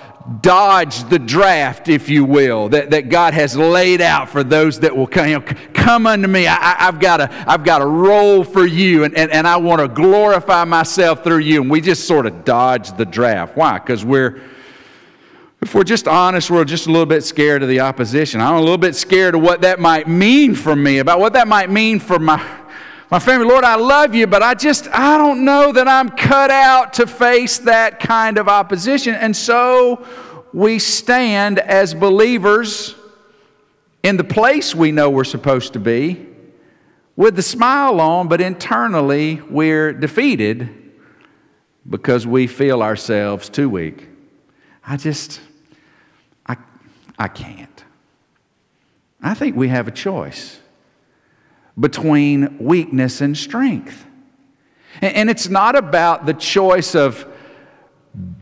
dodge 0.41 1.09
the 1.11 1.19
draft, 1.19 1.89
if 1.89 2.09
you 2.09 2.25
will, 2.25 2.71
that, 2.71 2.91
that 2.91 3.11
God 3.11 3.35
has 3.35 3.57
laid 3.57 4.01
out 4.01 4.29
for 4.29 4.43
those 4.43 4.81
that 4.81 4.97
will 4.97 5.07
come, 5.07 5.29
you 5.29 5.39
know, 5.39 5.45
come 5.75 6.07
unto 6.07 6.29
me. 6.29 6.47
I, 6.47 6.77
have 6.79 6.99
got 6.99 7.21
a, 7.21 7.51
I've 7.51 7.65
got 7.65 7.83
a 7.83 7.87
role 7.87 8.43
for 8.43 8.65
you, 8.67 9.05
and, 9.05 9.15
and, 9.15 9.31
and 9.31 9.47
I 9.47 9.57
want 9.59 9.83
to 9.83 9.89
glorify 9.89 10.65
myself 10.65 11.23
through 11.23 11.39
you. 11.39 11.61
And 11.61 11.71
we 11.71 11.81
just 11.81 12.07
sort 12.07 12.25
of 12.27 12.45
dodge 12.45 12.97
the 12.97 13.05
draft. 13.05 13.57
Why? 13.57 13.79
Because 13.79 14.05
we're, 14.05 14.41
if 15.61 15.75
we're 15.75 15.85
just 15.85 16.09
honest, 16.09 16.51
we're 16.51 16.65
just 16.65 16.87
a 16.87 16.91
little 16.91 17.07
bit 17.07 17.23
scared 17.23 17.63
of 17.63 17.69
the 17.69 17.81
opposition. 17.81 18.41
I'm 18.41 18.55
a 18.55 18.61
little 18.61 18.79
bit 18.79 18.95
scared 18.95 19.35
of 19.35 19.43
what 19.43 19.61
that 19.61 19.79
might 19.79 20.09
mean 20.09 20.55
for 20.55 20.75
me, 20.75 20.99
about 20.99 21.21
what 21.21 21.35
that 21.35 21.49
might 21.49 21.71
mean 21.71 22.01
for 22.01 22.19
my, 22.19 22.43
my 23.15 23.21
family. 23.21 23.47
Lord, 23.47 23.63
I 23.63 23.77
love 23.77 24.13
you, 24.17 24.27
but 24.27 24.43
I 24.43 24.55
just, 24.55 24.89
I 24.89 25.17
don't 25.17 25.45
know 25.45 25.71
that 25.71 25.87
I'm 25.87 26.09
cut 26.09 26.51
out 26.51 26.95
to 26.95 27.07
face 27.07 27.59
that 27.59 28.01
kind 28.01 28.39
of 28.39 28.49
opposition. 28.49 29.15
And 29.15 29.37
so 29.37 30.05
we 30.53 30.81
stand 30.81 31.61
as 31.61 31.95
believers 31.95 32.97
in 34.03 34.17
the 34.17 34.25
place 34.25 34.75
we 34.75 34.91
know 34.91 35.11
we're 35.11 35.23
supposed 35.23 35.75
to 35.75 35.79
be 35.79 36.27
with 37.15 37.37
the 37.37 37.43
smile 37.43 38.01
on, 38.01 38.27
but 38.27 38.41
internally 38.41 39.41
we're 39.49 39.93
defeated 39.93 40.69
because 41.89 42.27
we 42.27 42.49
feel 42.49 42.83
ourselves 42.83 43.49
too 43.49 43.69
weak. 43.69 44.09
I 44.85 44.97
just, 44.97 45.41
I, 46.45 46.57
I 47.17 47.29
can't. 47.29 47.85
I 49.23 49.35
think 49.35 49.55
we 49.55 49.69
have 49.69 49.87
a 49.87 49.93
choice 49.93 50.59
between 51.79 52.59
weakness 52.59 53.21
and 53.21 53.37
strength. 53.37 54.07
And 55.01 55.29
it's 55.29 55.49
not 55.49 55.77
about 55.77 56.25
the 56.25 56.35
choice 56.35 56.95
of 56.95 57.27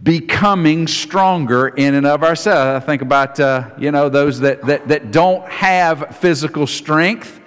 becoming 0.02 0.86
stronger 0.86 1.68
in 1.68 1.94
and 1.94 2.06
of 2.06 2.22
ourselves. 2.22 2.82
I 2.82 2.86
think 2.86 3.00
about, 3.00 3.40
uh, 3.40 3.70
you 3.78 3.90
know, 3.90 4.08
those 4.08 4.40
that, 4.40 4.62
that, 4.66 4.88
that 4.88 5.12
don't 5.12 5.48
have 5.48 6.16
physical 6.18 6.66
strength 6.66 7.40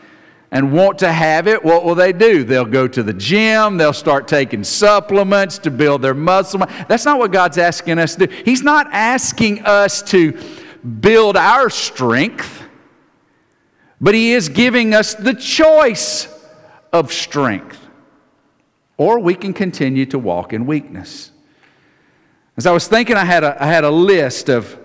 and 0.51 0.71
want 0.71 0.99
to 0.99 1.11
have 1.11 1.47
it, 1.47 1.63
what 1.63 1.83
will 1.83 1.95
they 1.95 2.13
do? 2.13 2.43
They'll 2.43 2.65
go 2.65 2.87
to 2.87 3.03
the 3.03 3.13
gym, 3.13 3.77
they'll 3.77 3.93
start 3.93 4.27
taking 4.27 4.63
supplements 4.63 5.57
to 5.59 5.71
build 5.71 6.01
their 6.01 6.13
muscle. 6.13 6.61
That's 6.87 7.05
not 7.05 7.19
what 7.19 7.31
God's 7.31 7.57
asking 7.57 7.99
us 7.99 8.15
to 8.15 8.27
do. 8.27 8.35
He's 8.45 8.63
not 8.63 8.87
asking 8.91 9.65
us 9.65 10.01
to 10.03 10.39
build 11.01 11.35
our 11.35 11.69
strength. 11.69 12.63
But 13.99 14.13
He 14.13 14.33
is 14.33 14.49
giving 14.49 14.93
us 14.93 15.13
the 15.13 15.33
choice 15.33 16.27
of 16.91 17.11
strength. 17.11 17.79
Or 18.97 19.19
we 19.19 19.35
can 19.35 19.53
continue 19.53 20.05
to 20.07 20.19
walk 20.19 20.53
in 20.53 20.65
weakness. 20.65 21.31
As 22.57 22.65
I 22.65 22.71
was 22.71 22.87
thinking, 22.87 23.17
I 23.17 23.25
had 23.25 23.43
a, 23.43 23.61
I 23.61 23.67
had 23.67 23.83
a 23.83 23.91
list 23.91 24.49
of, 24.49 24.77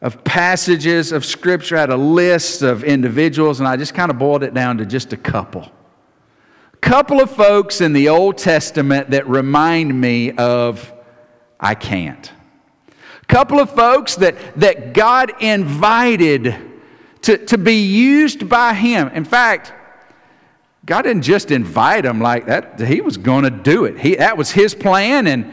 of 0.00 0.24
passages 0.24 1.12
of 1.12 1.26
Scripture, 1.26 1.76
I 1.76 1.80
had 1.80 1.90
a 1.90 1.96
list 1.96 2.62
of 2.62 2.84
individuals, 2.84 3.60
and 3.60 3.68
I 3.68 3.76
just 3.76 3.92
kind 3.92 4.10
of 4.10 4.18
boiled 4.18 4.42
it 4.42 4.54
down 4.54 4.78
to 4.78 4.86
just 4.86 5.12
a 5.12 5.16
couple. 5.16 5.70
A 6.72 6.76
couple 6.78 7.20
of 7.20 7.30
folks 7.30 7.82
in 7.82 7.92
the 7.92 8.08
Old 8.08 8.38
Testament 8.38 9.10
that 9.10 9.28
remind 9.28 9.98
me 10.00 10.32
of 10.32 10.92
I 11.60 11.74
can't. 11.74 12.32
A 13.22 13.26
couple 13.26 13.60
of 13.60 13.70
folks 13.70 14.16
that, 14.16 14.36
that 14.58 14.94
God 14.94 15.42
invited 15.42 16.65
to, 17.26 17.36
to 17.38 17.58
be 17.58 17.84
used 17.84 18.48
by 18.48 18.72
Him. 18.72 19.08
In 19.08 19.24
fact, 19.24 19.72
God 20.84 21.02
didn't 21.02 21.22
just 21.22 21.50
invite 21.50 22.04
them 22.04 22.20
like 22.20 22.46
that, 22.46 22.80
He 22.80 23.00
was 23.00 23.16
going 23.16 23.42
to 23.42 23.50
do 23.50 23.84
it. 23.84 23.98
He, 23.98 24.14
that 24.14 24.38
was 24.38 24.52
His 24.52 24.74
plan, 24.74 25.26
and, 25.26 25.52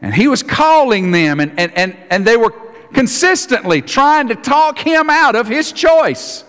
and 0.00 0.12
He 0.12 0.26
was 0.26 0.42
calling 0.42 1.12
them, 1.12 1.38
and, 1.38 1.58
and, 1.58 1.72
and, 1.74 1.96
and 2.10 2.26
they 2.26 2.36
were 2.36 2.50
consistently 2.92 3.80
trying 3.80 4.28
to 4.28 4.34
talk 4.34 4.80
Him 4.80 5.08
out 5.08 5.36
of 5.36 5.46
His 5.46 5.70
choice. 5.70 6.44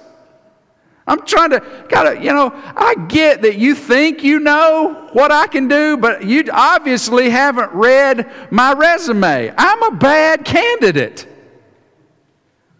I'm 1.05 1.23
trying 1.23 1.51
to, 1.51 1.85
gotta, 1.89 2.19
you 2.19 2.33
know, 2.33 2.51
I 2.75 2.95
get 3.07 3.43
that 3.43 3.57
you 3.57 3.75
think 3.75 4.23
you 4.23 4.39
know 4.39 5.09
what 5.13 5.31
I 5.31 5.45
can 5.45 5.67
do, 5.67 5.97
but 5.97 6.25
you 6.25 6.45
obviously 6.51 7.29
haven't 7.29 7.73
read 7.73 8.31
my 8.51 8.73
resume. 8.73 9.53
I'm 9.55 9.83
a 9.83 9.95
bad 9.97 10.45
candidate. 10.45 11.27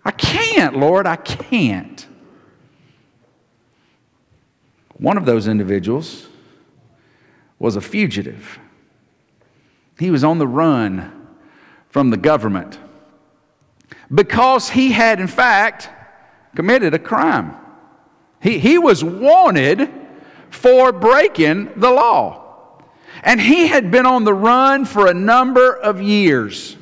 I 0.05 0.11
can't, 0.11 0.77
Lord, 0.77 1.07
I 1.07 1.15
can't. 1.15 2.05
One 4.97 5.17
of 5.17 5.25
those 5.25 5.47
individuals 5.47 6.27
was 7.59 7.75
a 7.75 7.81
fugitive. 7.81 8.59
He 9.97 10.11
was 10.11 10.23
on 10.23 10.37
the 10.37 10.47
run 10.47 11.27
from 11.89 12.09
the 12.09 12.17
government 12.17 12.79
because 14.13 14.69
he 14.69 14.91
had, 14.91 15.19
in 15.19 15.27
fact, 15.27 15.89
committed 16.55 16.93
a 16.93 16.99
crime. 16.99 17.55
He, 18.41 18.59
he 18.59 18.77
was 18.77 19.03
wanted 19.03 19.89
for 20.49 20.91
breaking 20.91 21.71
the 21.77 21.89
law. 21.89 22.41
And 23.23 23.39
he 23.39 23.67
had 23.67 23.91
been 23.91 24.05
on 24.05 24.25
the 24.25 24.33
run 24.33 24.85
for 24.85 25.07
a 25.07 25.13
number 25.13 25.73
of 25.73 26.01
years. 26.01 26.75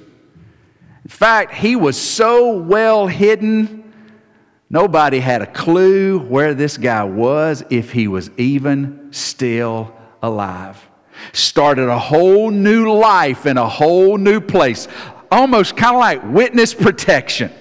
Fact, 1.12 1.54
he 1.54 1.76
was 1.76 2.02
so 2.02 2.58
well 2.58 3.06
hidden, 3.06 3.94
nobody 4.70 5.20
had 5.20 5.42
a 5.42 5.46
clue 5.46 6.18
where 6.18 6.56
this 6.56 6.78
guy 6.78 7.04
was, 7.04 7.64
if 7.70 7.92
he 7.92 8.08
was 8.08 8.32
even 8.38 9.10
still 9.12 9.94
alive. 10.24 10.82
Started 11.34 11.90
a 11.90 12.00
whole 12.00 12.50
new 12.50 12.92
life 12.92 13.46
in 13.46 13.58
a 13.58 13.68
whole 13.68 14.18
new 14.18 14.40
place, 14.40 14.88
almost 15.30 15.76
kind 15.76 15.96
of 15.96 16.00
like 16.00 16.24
witness 16.24 16.74
protection. 16.74 17.52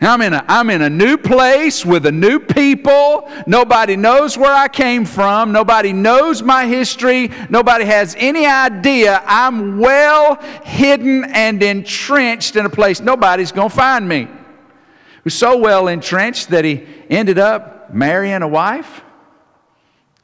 I'm 0.00 0.20
in, 0.20 0.34
a, 0.34 0.44
I'm 0.46 0.68
in 0.68 0.82
a 0.82 0.90
new 0.90 1.16
place 1.16 1.84
with 1.84 2.04
a 2.04 2.12
new 2.12 2.38
people. 2.38 3.30
Nobody 3.46 3.96
knows 3.96 4.36
where 4.36 4.52
I 4.52 4.68
came 4.68 5.06
from. 5.06 5.52
Nobody 5.52 5.94
knows 5.94 6.42
my 6.42 6.66
history. 6.66 7.30
Nobody 7.48 7.86
has 7.86 8.14
any 8.18 8.46
idea. 8.46 9.22
I'm 9.24 9.78
well 9.78 10.34
hidden 10.64 11.24
and 11.24 11.62
entrenched 11.62 12.56
in 12.56 12.66
a 12.66 12.70
place 12.70 13.00
nobody's 13.00 13.52
going 13.52 13.70
to 13.70 13.74
find 13.74 14.06
me. 14.06 14.24
He 14.26 15.20
was 15.24 15.34
so 15.34 15.56
well 15.56 15.88
entrenched 15.88 16.50
that 16.50 16.64
he 16.64 16.86
ended 17.08 17.38
up 17.38 17.92
marrying 17.92 18.42
a 18.42 18.48
wife, 18.48 19.00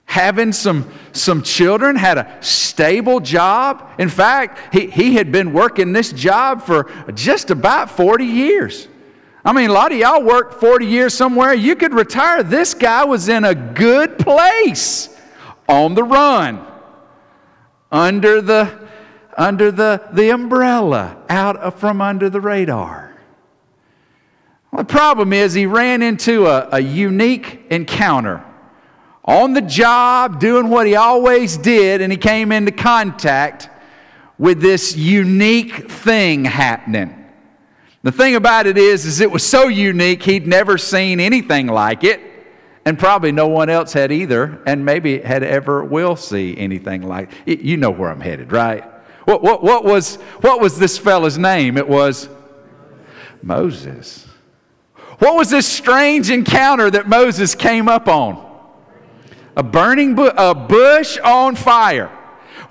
having 0.05 0.53
some, 0.53 0.91
some 1.13 1.43
children, 1.43 1.97
had 1.97 2.19
a 2.19 2.37
stable 2.41 3.21
job. 3.21 3.89
In 3.99 4.11
fact, 4.11 4.75
he, 4.75 4.89
he 4.91 5.15
had 5.15 5.33
been 5.33 5.55
working 5.55 5.95
this 5.95 6.13
job 6.13 6.61
for 6.61 6.91
just 7.15 7.51
about 7.51 7.91
40 7.91 8.27
years. 8.27 8.89
I 9.45 9.53
mean, 9.53 9.71
a 9.71 9.73
lot 9.73 9.91
of 9.91 9.99
y'all 9.99 10.23
worked 10.23 10.61
40 10.61 10.87
years 10.87 11.15
somewhere. 11.15 11.53
You 11.53 11.75
could 11.75 11.95
retire. 11.95 12.43
This 12.43 12.75
guy 12.75 13.05
was 13.05 13.29
in 13.29 13.45
a 13.45 13.55
good 13.55 14.19
place 14.19 15.09
on 15.69 15.95
the 15.95 16.05
run, 16.05 16.65
under 17.91 18.41
the, 18.41 18.89
under 19.37 19.73
the, 19.73 20.09
the 20.13 20.31
umbrella, 20.31 21.17
out 21.29 21.79
from 21.81 22.01
under 22.01 22.31
the 22.31 22.41
radar. 22.41 23.17
Well, 24.71 24.85
the 24.85 24.93
problem 24.93 25.33
is 25.33 25.55
he 25.55 25.67
ran 25.67 26.03
into 26.03 26.47
a, 26.47 26.69
a 26.73 26.81
unique 26.81 27.63
encounter 27.71 28.45
on 29.25 29.53
the 29.53 29.61
job, 29.61 30.41
doing 30.41 30.69
what 30.69 30.87
he 30.87 30.95
always 30.95 31.57
did, 31.57 32.01
and 32.01 32.13
he 32.13 32.19
came 32.19 32.53
into 32.53 32.73
contact 32.73 33.69
with 34.39 34.61
this 34.61 34.97
unique 34.97 35.91
thing 35.91 36.45
happening. 36.45 37.22
The 38.03 38.13
thing 38.13 38.35
about 38.35 38.67
it 38.67 38.77
is, 38.77 39.07
is 39.07 39.21
it 39.21 39.31
was 39.31 39.47
so 39.47 39.69
unique, 39.69 40.25
he'd 40.25 40.47
never 40.47 40.77
seen 40.77 41.21
anything 41.21 41.69
like 41.69 42.03
it, 42.03 42.21
and 42.85 42.99
probably 42.99 43.31
no 43.31 43.47
one 43.47 43.69
else 43.69 43.93
had 43.93 44.11
either, 44.11 44.61
and 44.67 44.85
maybe 44.85 45.21
had 45.21 45.45
ever 45.45 45.85
will 45.85 46.17
see 46.17 46.57
anything 46.59 47.03
like 47.03 47.31
it. 47.47 47.61
You 47.61 47.77
know 47.77 47.91
where 47.91 48.11
I'm 48.11 48.21
headed, 48.21 48.51
right? 48.51 48.83
What, 49.25 49.43
what, 49.43 49.63
what, 49.63 49.85
was, 49.85 50.17
what 50.41 50.61
was 50.61 50.79
this 50.79 50.99
fella's 50.99 51.39
name? 51.39 51.77
It 51.77 51.89
was 51.89 52.29
Moses. 53.41 54.27
What 55.19 55.37
was 55.37 55.49
this 55.49 55.67
strange 55.67 56.29
encounter 56.31 56.91
that 56.91 57.09
Moses 57.09 57.55
came 57.55 57.89
up 57.89 58.09
on? 58.09 58.51
A 59.57 59.63
burning 59.63 60.17
bu- 60.17 60.33
a 60.37 60.55
bush 60.55 61.19
on 61.19 61.55
fire 61.55 62.11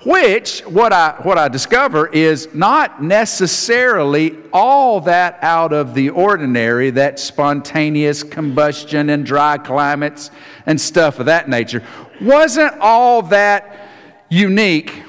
which 0.04 0.60
what 0.60 0.92
I, 0.92 1.14
what 1.22 1.38
I 1.38 1.48
discover 1.48 2.08
is 2.08 2.48
not 2.54 3.02
necessarily 3.02 4.36
all 4.52 5.00
that 5.02 5.38
out 5.42 5.72
of 5.72 5.94
the 5.94 6.10
ordinary, 6.10 6.90
that 6.90 7.18
spontaneous 7.18 8.22
combustion 8.22 9.10
in 9.10 9.24
dry 9.24 9.58
climates 9.58 10.30
and 10.66 10.80
stuff 10.80 11.20
of 11.20 11.26
that 11.26 11.48
nature. 11.48 11.82
Wasn't 12.20 12.78
all 12.80 13.22
that 13.22 13.88
unique, 14.28 15.02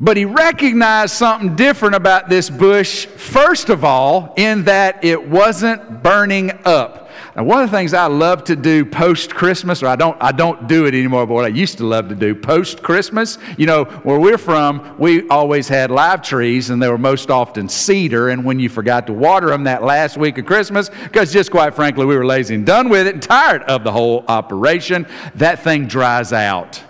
but 0.00 0.16
he 0.16 0.24
recognized 0.24 1.14
something 1.14 1.54
different 1.56 1.94
about 1.94 2.28
this 2.28 2.48
bush, 2.48 3.06
first 3.06 3.68
of 3.68 3.84
all, 3.84 4.34
in 4.36 4.64
that 4.64 5.04
it 5.04 5.28
wasn't 5.28 6.02
burning 6.02 6.50
up. 6.64 7.03
Now, 7.36 7.42
one 7.42 7.64
of 7.64 7.70
the 7.70 7.76
things 7.76 7.94
I 7.94 8.06
love 8.06 8.44
to 8.44 8.54
do 8.54 8.84
post 8.84 9.34
Christmas, 9.34 9.82
or 9.82 9.88
I 9.88 9.96
don't, 9.96 10.16
I 10.20 10.30
don't 10.30 10.68
do 10.68 10.86
it 10.86 10.94
anymore, 10.94 11.26
but 11.26 11.34
what 11.34 11.44
I 11.44 11.48
used 11.48 11.78
to 11.78 11.84
love 11.84 12.08
to 12.10 12.14
do 12.14 12.32
post 12.32 12.80
Christmas, 12.80 13.38
you 13.58 13.66
know, 13.66 13.84
where 13.84 14.20
we're 14.20 14.38
from, 14.38 14.96
we 14.98 15.28
always 15.28 15.66
had 15.66 15.90
live 15.90 16.22
trees, 16.22 16.70
and 16.70 16.80
they 16.80 16.88
were 16.88 16.96
most 16.96 17.30
often 17.30 17.68
cedar. 17.68 18.28
And 18.28 18.44
when 18.44 18.60
you 18.60 18.68
forgot 18.68 19.08
to 19.08 19.12
water 19.12 19.48
them 19.48 19.64
that 19.64 19.82
last 19.82 20.16
week 20.16 20.38
of 20.38 20.46
Christmas, 20.46 20.90
because 20.90 21.32
just 21.32 21.50
quite 21.50 21.74
frankly, 21.74 22.04
we 22.04 22.16
were 22.16 22.26
lazy 22.26 22.54
and 22.54 22.64
done 22.64 22.88
with 22.88 23.08
it 23.08 23.14
and 23.14 23.22
tired 23.22 23.62
of 23.64 23.82
the 23.82 23.90
whole 23.90 24.24
operation, 24.28 25.04
that 25.34 25.58
thing 25.58 25.88
dries 25.88 26.32
out 26.32 26.80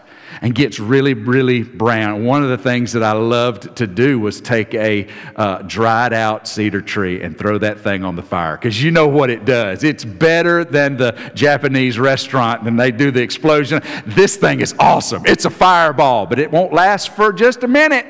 and 0.44 0.54
gets 0.54 0.78
really, 0.78 1.14
really 1.14 1.62
brown. 1.62 2.22
One 2.22 2.42
of 2.42 2.50
the 2.50 2.58
things 2.58 2.92
that 2.92 3.02
I 3.02 3.12
loved 3.12 3.76
to 3.76 3.86
do 3.86 4.20
was 4.20 4.42
take 4.42 4.74
a 4.74 5.08
uh, 5.36 5.62
dried 5.62 6.12
out 6.12 6.46
cedar 6.46 6.82
tree 6.82 7.22
and 7.22 7.36
throw 7.36 7.56
that 7.56 7.80
thing 7.80 8.04
on 8.04 8.14
the 8.14 8.22
fire 8.22 8.58
because 8.58 8.80
you 8.82 8.90
know 8.90 9.08
what 9.08 9.30
it 9.30 9.46
does. 9.46 9.84
It's 9.84 10.04
better 10.04 10.62
than 10.62 10.98
the 10.98 11.12
Japanese 11.34 11.98
restaurant 11.98 12.62
when 12.62 12.76
they 12.76 12.90
do 12.90 13.10
the 13.10 13.22
explosion. 13.22 13.80
This 14.04 14.36
thing 14.36 14.60
is 14.60 14.74
awesome. 14.78 15.22
It's 15.24 15.46
a 15.46 15.50
fireball, 15.50 16.26
but 16.26 16.38
it 16.38 16.52
won't 16.52 16.74
last 16.74 17.08
for 17.16 17.32
just 17.32 17.64
a 17.64 17.68
minute 17.68 18.04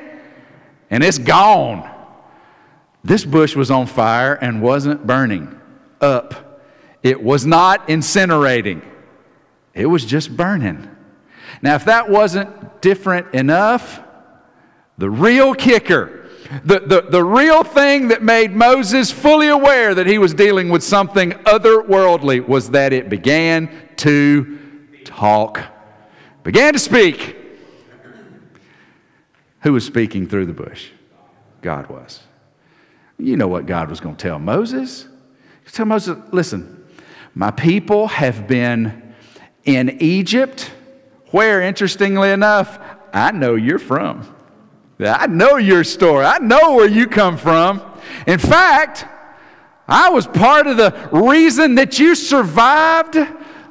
and 0.89 1.05
it's 1.05 1.19
gone. 1.19 1.89
This 3.01 3.23
bush 3.23 3.55
was 3.55 3.71
on 3.71 3.87
fire 3.87 4.33
and 4.33 4.61
wasn't 4.61 5.07
burning 5.07 5.57
up. 6.01 6.59
It 7.01 7.23
was 7.23 7.45
not 7.45 7.87
incinerating. 7.87 8.83
It 9.73 9.85
was 9.85 10.03
just 10.03 10.35
burning. 10.35 10.94
Now, 11.61 11.75
if 11.75 11.85
that 11.85 12.09
wasn't 12.09 12.81
different 12.81 13.33
enough, 13.33 14.01
the 14.97 15.09
real 15.09 15.53
kicker, 15.53 16.27
the, 16.63 16.79
the, 16.79 17.01
the 17.09 17.23
real 17.23 17.63
thing 17.63 18.09
that 18.09 18.21
made 18.21 18.55
Moses 18.55 19.11
fully 19.11 19.47
aware 19.47 19.95
that 19.95 20.07
he 20.07 20.17
was 20.17 20.33
dealing 20.33 20.69
with 20.69 20.83
something 20.83 21.31
otherworldly 21.31 22.45
was 22.47 22.71
that 22.71 22.93
it 22.93 23.09
began 23.09 23.69
to 23.97 24.59
talk, 25.03 25.61
began 26.43 26.73
to 26.73 26.79
speak. 26.79 27.37
Who 29.61 29.73
was 29.73 29.83
speaking 29.85 30.27
through 30.27 30.45
the 30.45 30.53
bush? 30.53 30.89
God 31.61 31.87
was. 31.87 32.21
You 33.17 33.37
know 33.37 33.47
what 33.47 33.65
God 33.65 33.89
was 33.89 33.99
going 33.99 34.15
to 34.15 34.21
tell 34.21 34.37
Moses? 34.37 35.07
Tell 35.71 35.85
Moses, 35.85 36.17
listen, 36.31 36.85
my 37.33 37.49
people 37.49 38.07
have 38.07 38.47
been 38.47 39.15
in 39.63 39.97
Egypt 40.01 40.71
where, 41.31 41.61
interestingly 41.61 42.31
enough, 42.31 42.79
I 43.13 43.31
know 43.31 43.55
you're 43.55 43.79
from. 43.79 44.33
I 44.99 45.27
know 45.27 45.57
your 45.57 45.83
story. 45.83 46.25
I 46.25 46.39
know 46.39 46.75
where 46.75 46.87
you 46.87 47.07
come 47.07 47.37
from. 47.37 47.81
In 48.27 48.39
fact, 48.39 49.05
I 49.87 50.09
was 50.09 50.25
part 50.25 50.67
of 50.67 50.77
the 50.77 51.09
reason 51.11 51.75
that 51.75 51.99
you 51.99 52.15
survived 52.15 53.17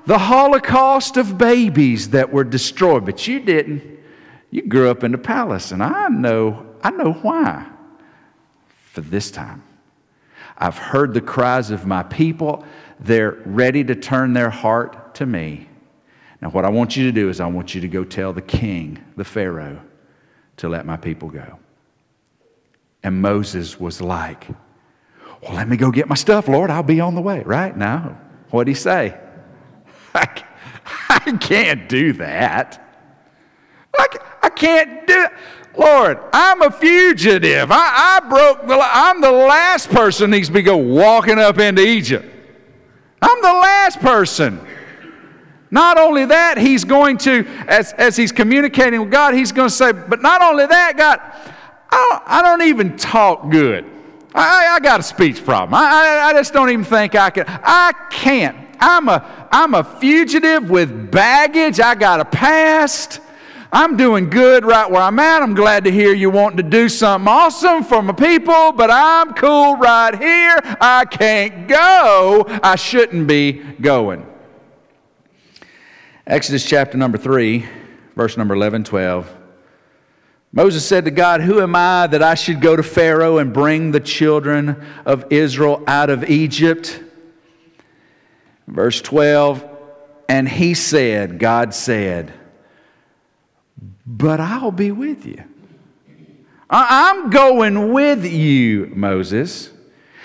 the 0.07 0.19
Holocaust 0.19 1.17
of 1.17 1.39
babies 1.39 2.11
that 2.11 2.31
were 2.31 2.45
destroyed, 2.45 3.07
but 3.07 3.27
you 3.27 3.41
didn't. 3.41 3.83
You 4.51 4.63
grew 4.63 4.91
up 4.91 5.03
in 5.03 5.13
the 5.13 5.19
palace, 5.19 5.73
and 5.73 5.83
I 5.83 6.09
know, 6.09 6.67
I 6.83 6.91
know 6.91 7.13
why. 7.13 7.67
For 8.93 9.01
this 9.01 9.31
time, 9.31 9.65
I've 10.57 10.79
heard 10.79 11.15
the 11.15 11.21
cries 11.21 11.71
of 11.71 11.87
my 11.87 12.03
people. 12.05 12.65
They're 13.01 13.43
ready 13.45 13.83
to 13.85 13.95
turn 13.95 14.35
their 14.35 14.51
heart 14.51 15.17
to 15.17 15.27
me. 15.27 15.69
Now, 16.45 16.51
what 16.51 16.67
I 16.67 16.69
want 16.69 16.95
you 16.95 17.05
to 17.05 17.13
do 17.13 17.31
is, 17.31 17.41
I 17.41 17.47
want 17.47 17.75
you 17.75 17.81
to 17.81 17.89
go 17.89 18.05
tell 18.05 18.35
the 18.35 18.43
king, 18.43 19.03
the 19.17 19.25
Pharaoh, 19.25 19.81
to 20.59 20.69
let 20.69 20.85
my 20.85 20.99
people 20.99 21.31
go. 21.31 21.59
And 23.03 23.23
Moses 23.23 23.81
was 23.81 24.03
like, 24.03 24.47
Well, 25.41 25.55
let 25.55 25.67
me 25.67 25.79
go 25.79 25.91
get 25.91 26.07
my 26.07 26.15
stuff, 26.15 26.47
Lord. 26.47 26.69
I'll 26.69 26.83
be 26.83 27.01
on 27.01 27.15
the 27.15 27.23
way, 27.23 27.43
right? 27.47 27.75
Now, 27.75 28.21
what'd 28.51 28.69
he 28.69 28.75
say? 28.75 29.19
I, 30.15 30.45
I 31.09 31.33
can't 31.41 31.89
do 31.89 32.13
that. 32.13 32.79
I, 33.99 34.07
I 34.43 34.51
can't 34.51 35.07
do 35.07 35.25
it. 35.25 35.33
Lord, 35.79 36.19
I'm 36.35 36.61
a 36.61 36.71
fugitive. 36.71 37.71
I, 37.73 38.21
I 38.21 38.29
broke 38.29 38.67
the, 38.67 38.79
I'm 38.79 39.23
the 39.23 39.33
last 39.33 39.89
person 39.89 40.31
needs 40.31 40.49
to 40.49 40.53
be 40.53 40.61
go 40.61 40.77
walking 40.77 41.39
up 41.39 41.59
into 41.59 41.83
Egypt. 41.83 42.29
I'm 43.23 43.41
the 43.41 43.49
last 43.49 43.99
person. 44.01 44.61
Not 45.75 45.99
only 45.99 46.25
that, 46.27 46.57
he's 46.57 46.85
going 46.85 47.19
to, 47.19 47.45
as, 47.67 47.93
as 47.95 48.17
he's 48.17 48.31
communicating 48.31 49.01
with 49.01 49.11
God, 49.11 49.35
he's 49.35 49.51
going 49.51 49.69
to 49.69 49.75
say, 49.75 49.91
but 49.91 50.23
not 50.23 50.41
only 50.41 50.67
that, 50.67 50.97
God, 50.97 51.19
I 51.91 52.09
don't, 52.11 52.23
I 52.27 52.43
don't 52.43 52.69
even 52.69 52.97
talk 52.97 53.51
good. 53.51 53.85
I, 54.37 54.69
I 54.77 54.79
got 54.79 55.01
a 55.01 55.03
speech 55.03 55.45
problem. 55.45 55.75
I, 55.75 56.27
I, 56.27 56.33
just 56.33 56.53
don't 56.53 56.71
even 56.71 56.85
think 56.85 57.17
I 57.17 57.29
can. 57.31 57.47
I 57.49 57.93
can't. 58.09 58.57
I'm 58.79 59.09
a, 59.09 59.49
I'm 59.51 59.75
a 59.75 59.83
fugitive 59.83 60.71
with 60.71 61.11
baggage. 61.11 61.81
I 61.81 61.97
got 61.97 62.21
a 62.21 62.25
past. 62.25 63.19
I'm 63.73 63.97
doing 63.97 64.31
good 64.31 64.65
right 64.65 64.89
where 64.89 65.03
I'm 65.03 65.19
at. 65.19 65.43
I'm 65.43 65.55
glad 65.55 65.83
to 65.85 65.91
hear 65.91 66.15
you 66.15 66.31
wanting 66.31 66.59
to 66.59 66.63
do 66.63 66.89
something 66.89 67.27
awesome 67.27 67.83
for 67.83 68.01
my 68.01 68.13
people, 68.13 68.71
but 68.71 68.93
I'm 68.93 69.35
cool 69.35 69.75
right 69.75 70.17
here. 70.17 70.57
I 70.81 71.05
can't 71.05 71.67
go. 71.67 72.45
I 72.63 72.77
shouldn't 72.77 73.27
be 73.27 73.55
going. 73.81 74.25
Exodus 76.27 76.65
chapter 76.65 76.97
number 76.97 77.19
3, 77.19 77.69
verse 78.17 78.39
number 78.39 78.55
11, 78.55 78.85
12. 78.85 79.37
Moses 80.55 80.83
said 80.87 81.05
to 81.05 81.11
God, 81.11 81.43
Who 81.43 81.61
am 81.61 81.77
I 81.77 82.07
that 82.07 82.23
I 82.23 82.35
should 82.35 82.63
go 82.63 82.75
to 82.75 82.83
Pharaoh 82.83 83.37
and 83.37 83.53
bring 83.53 83.91
the 83.91 84.01
children 84.01 84.83
of 85.05 85.31
Israel 85.31 85.85
out 85.87 86.09
of 86.09 86.25
Egypt? 86.31 86.99
Verse 88.67 89.03
12, 89.03 89.69
and 90.27 90.49
he 90.49 90.73
said, 90.73 91.39
God 91.39 91.75
said, 91.75 92.33
But 94.07 94.41
I'll 94.41 94.73
be 94.73 94.93
with 94.93 95.27
you. 95.27 95.45
I'm 96.71 97.29
going 97.29 97.93
with 97.93 98.25
you, 98.25 98.91
Moses. 98.95 99.71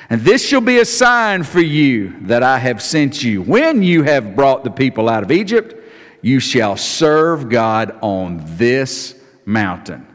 And 0.10 0.22
this 0.22 0.48
shall 0.48 0.62
be 0.62 0.80
a 0.80 0.86
sign 0.86 1.44
for 1.44 1.60
you 1.60 2.16
that 2.22 2.42
I 2.42 2.58
have 2.58 2.82
sent 2.82 3.22
you 3.22 3.42
when 3.42 3.84
you 3.84 4.04
have 4.04 4.34
brought 4.34 4.64
the 4.64 4.72
people 4.72 5.10
out 5.10 5.24
of 5.24 5.32
Egypt 5.32 5.76
you 6.22 6.40
shall 6.40 6.78
serve 6.78 7.50
God 7.50 7.98
on 8.02 8.42
this 8.58 9.16
mountain. 9.46 10.06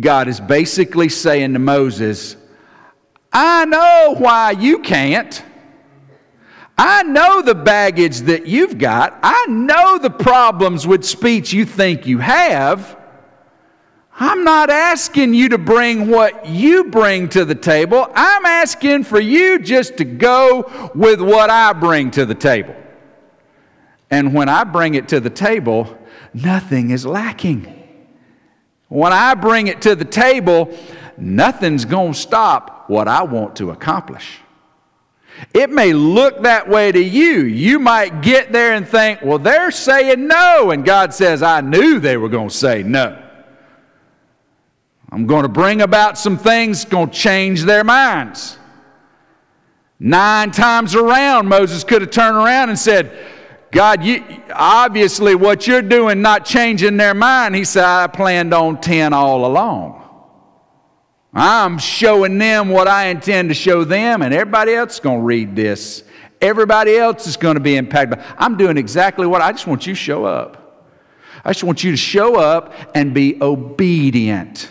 God 0.00 0.28
is 0.28 0.40
basically 0.40 1.08
saying 1.08 1.52
to 1.52 1.58
Moses, 1.58 2.36
I 3.32 3.64
know 3.66 4.14
why 4.18 4.52
you 4.52 4.78
can't. 4.80 5.44
I 6.78 7.02
know 7.02 7.42
the 7.42 7.54
baggage 7.54 8.20
that 8.20 8.46
you've 8.46 8.78
got. 8.78 9.18
I 9.22 9.46
know 9.48 9.98
the 9.98 10.10
problems 10.10 10.86
with 10.86 11.04
speech 11.04 11.52
you 11.52 11.66
think 11.66 12.06
you 12.06 12.18
have. 12.18 12.96
I'm 14.18 14.44
not 14.44 14.70
asking 14.70 15.34
you 15.34 15.50
to 15.50 15.58
bring 15.58 16.08
what 16.08 16.46
you 16.46 16.84
bring 16.84 17.28
to 17.30 17.44
the 17.44 17.54
table. 17.54 18.10
I'm 18.14 18.46
asking 18.46 19.04
for 19.04 19.20
you 19.20 19.58
just 19.58 19.98
to 19.98 20.04
go 20.04 20.90
with 20.94 21.20
what 21.20 21.50
I 21.50 21.72
bring 21.74 22.10
to 22.12 22.24
the 22.24 22.34
table. 22.34 22.74
And 24.10 24.34
when 24.34 24.48
I 24.48 24.64
bring 24.64 24.94
it 24.94 25.08
to 25.08 25.20
the 25.20 25.30
table, 25.30 25.96
nothing 26.34 26.90
is 26.90 27.06
lacking. 27.06 27.76
When 28.88 29.12
I 29.12 29.34
bring 29.34 29.68
it 29.68 29.82
to 29.82 29.94
the 29.94 30.04
table, 30.04 30.76
nothing's 31.16 31.84
going 31.84 32.12
to 32.12 32.18
stop 32.18 32.90
what 32.90 33.06
I 33.06 33.22
want 33.22 33.56
to 33.56 33.70
accomplish. 33.70 34.38
It 35.54 35.70
may 35.70 35.92
look 35.92 36.42
that 36.42 36.68
way 36.68 36.90
to 36.90 37.02
you. 37.02 37.44
You 37.44 37.78
might 37.78 38.20
get 38.20 38.52
there 38.52 38.74
and 38.74 38.86
think, 38.86 39.22
well, 39.22 39.38
they're 39.38 39.70
saying 39.70 40.26
no. 40.26 40.72
And 40.72 40.84
God 40.84 41.14
says, 41.14 41.42
I 41.42 41.60
knew 41.60 42.00
they 42.00 42.16
were 42.16 42.28
going 42.28 42.48
to 42.48 42.54
say 42.54 42.82
no. 42.82 43.22
I'm 45.12 45.26
going 45.26 45.42
to 45.42 45.48
bring 45.48 45.82
about 45.82 46.18
some 46.18 46.36
things 46.36 46.84
going 46.84 47.10
to 47.10 47.16
change 47.16 47.62
their 47.62 47.84
minds. 47.84 48.58
Nine 49.98 50.50
times 50.50 50.94
around, 50.94 51.48
Moses 51.48 51.84
could 51.84 52.02
have 52.02 52.10
turned 52.10 52.36
around 52.36 52.70
and 52.70 52.78
said, 52.78 53.16
God, 53.72 54.04
you, 54.04 54.24
obviously 54.52 55.34
what 55.34 55.66
you're 55.66 55.82
doing 55.82 56.22
not 56.22 56.44
changing 56.44 56.96
their 56.96 57.14
mind. 57.14 57.54
He 57.54 57.64
said, 57.64 57.84
I 57.84 58.06
planned 58.08 58.52
on 58.52 58.80
10 58.80 59.12
all 59.12 59.46
along. 59.46 59.96
I'm 61.32 61.78
showing 61.78 62.38
them 62.38 62.70
what 62.70 62.88
I 62.88 63.06
intend 63.06 63.50
to 63.50 63.54
show 63.54 63.84
them, 63.84 64.22
and 64.22 64.34
everybody 64.34 64.74
else 64.74 64.94
is 64.94 65.00
going 65.00 65.20
to 65.20 65.24
read 65.24 65.54
this. 65.54 66.02
Everybody 66.40 66.96
else 66.96 67.26
is 67.28 67.36
going 67.36 67.54
to 67.54 67.60
be 67.60 67.76
impacted. 67.76 68.18
I'm 68.36 68.56
doing 68.56 68.76
exactly 68.76 69.26
what 69.26 69.40
I 69.40 69.52
just 69.52 69.66
want 69.66 69.86
you 69.86 69.92
to 69.92 69.98
show 69.98 70.24
up. 70.24 70.56
I 71.44 71.52
just 71.52 71.62
want 71.62 71.84
you 71.84 71.92
to 71.92 71.96
show 71.96 72.36
up 72.36 72.74
and 72.94 73.14
be 73.14 73.40
obedient. 73.40 74.70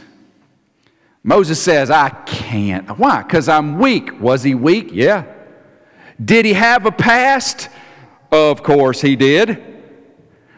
Moses 1.23 1.61
says, 1.61 1.89
I 1.89 2.09
can't. 2.09 2.89
Why? 2.97 3.23
Because 3.23 3.47
I'm 3.47 3.77
weak. 3.77 4.19
Was 4.19 4.43
he 4.43 4.55
weak? 4.55 4.89
Yeah. 4.91 5.25
Did 6.23 6.45
he 6.45 6.53
have 6.53 6.85
a 6.85 6.91
past? 6.91 7.69
Of 8.31 8.63
course 8.63 9.01
he 9.01 9.15
did. 9.15 9.65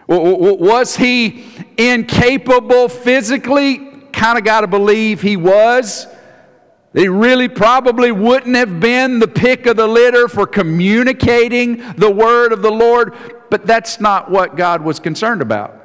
Was 0.07 0.95
he 0.95 1.45
incapable 1.77 2.89
physically? 2.89 3.91
kind 4.11 4.37
of 4.37 4.43
got 4.43 4.61
to 4.61 4.67
believe 4.67 5.21
he 5.21 5.35
was. 5.35 6.07
He 6.93 7.07
really 7.07 7.47
probably 7.47 8.11
wouldn't 8.11 8.55
have 8.55 8.79
been 8.79 9.19
the 9.19 9.27
pick 9.27 9.65
of 9.65 9.77
the 9.77 9.87
litter 9.87 10.27
for 10.27 10.45
communicating 10.45 11.77
the 11.95 12.11
word 12.11 12.51
of 12.51 12.61
the 12.61 12.71
Lord, 12.71 13.15
but 13.49 13.65
that's 13.65 13.99
not 13.99 14.29
what 14.29 14.55
God 14.55 14.83
was 14.83 14.99
concerned 14.99 15.41
about. 15.41 15.77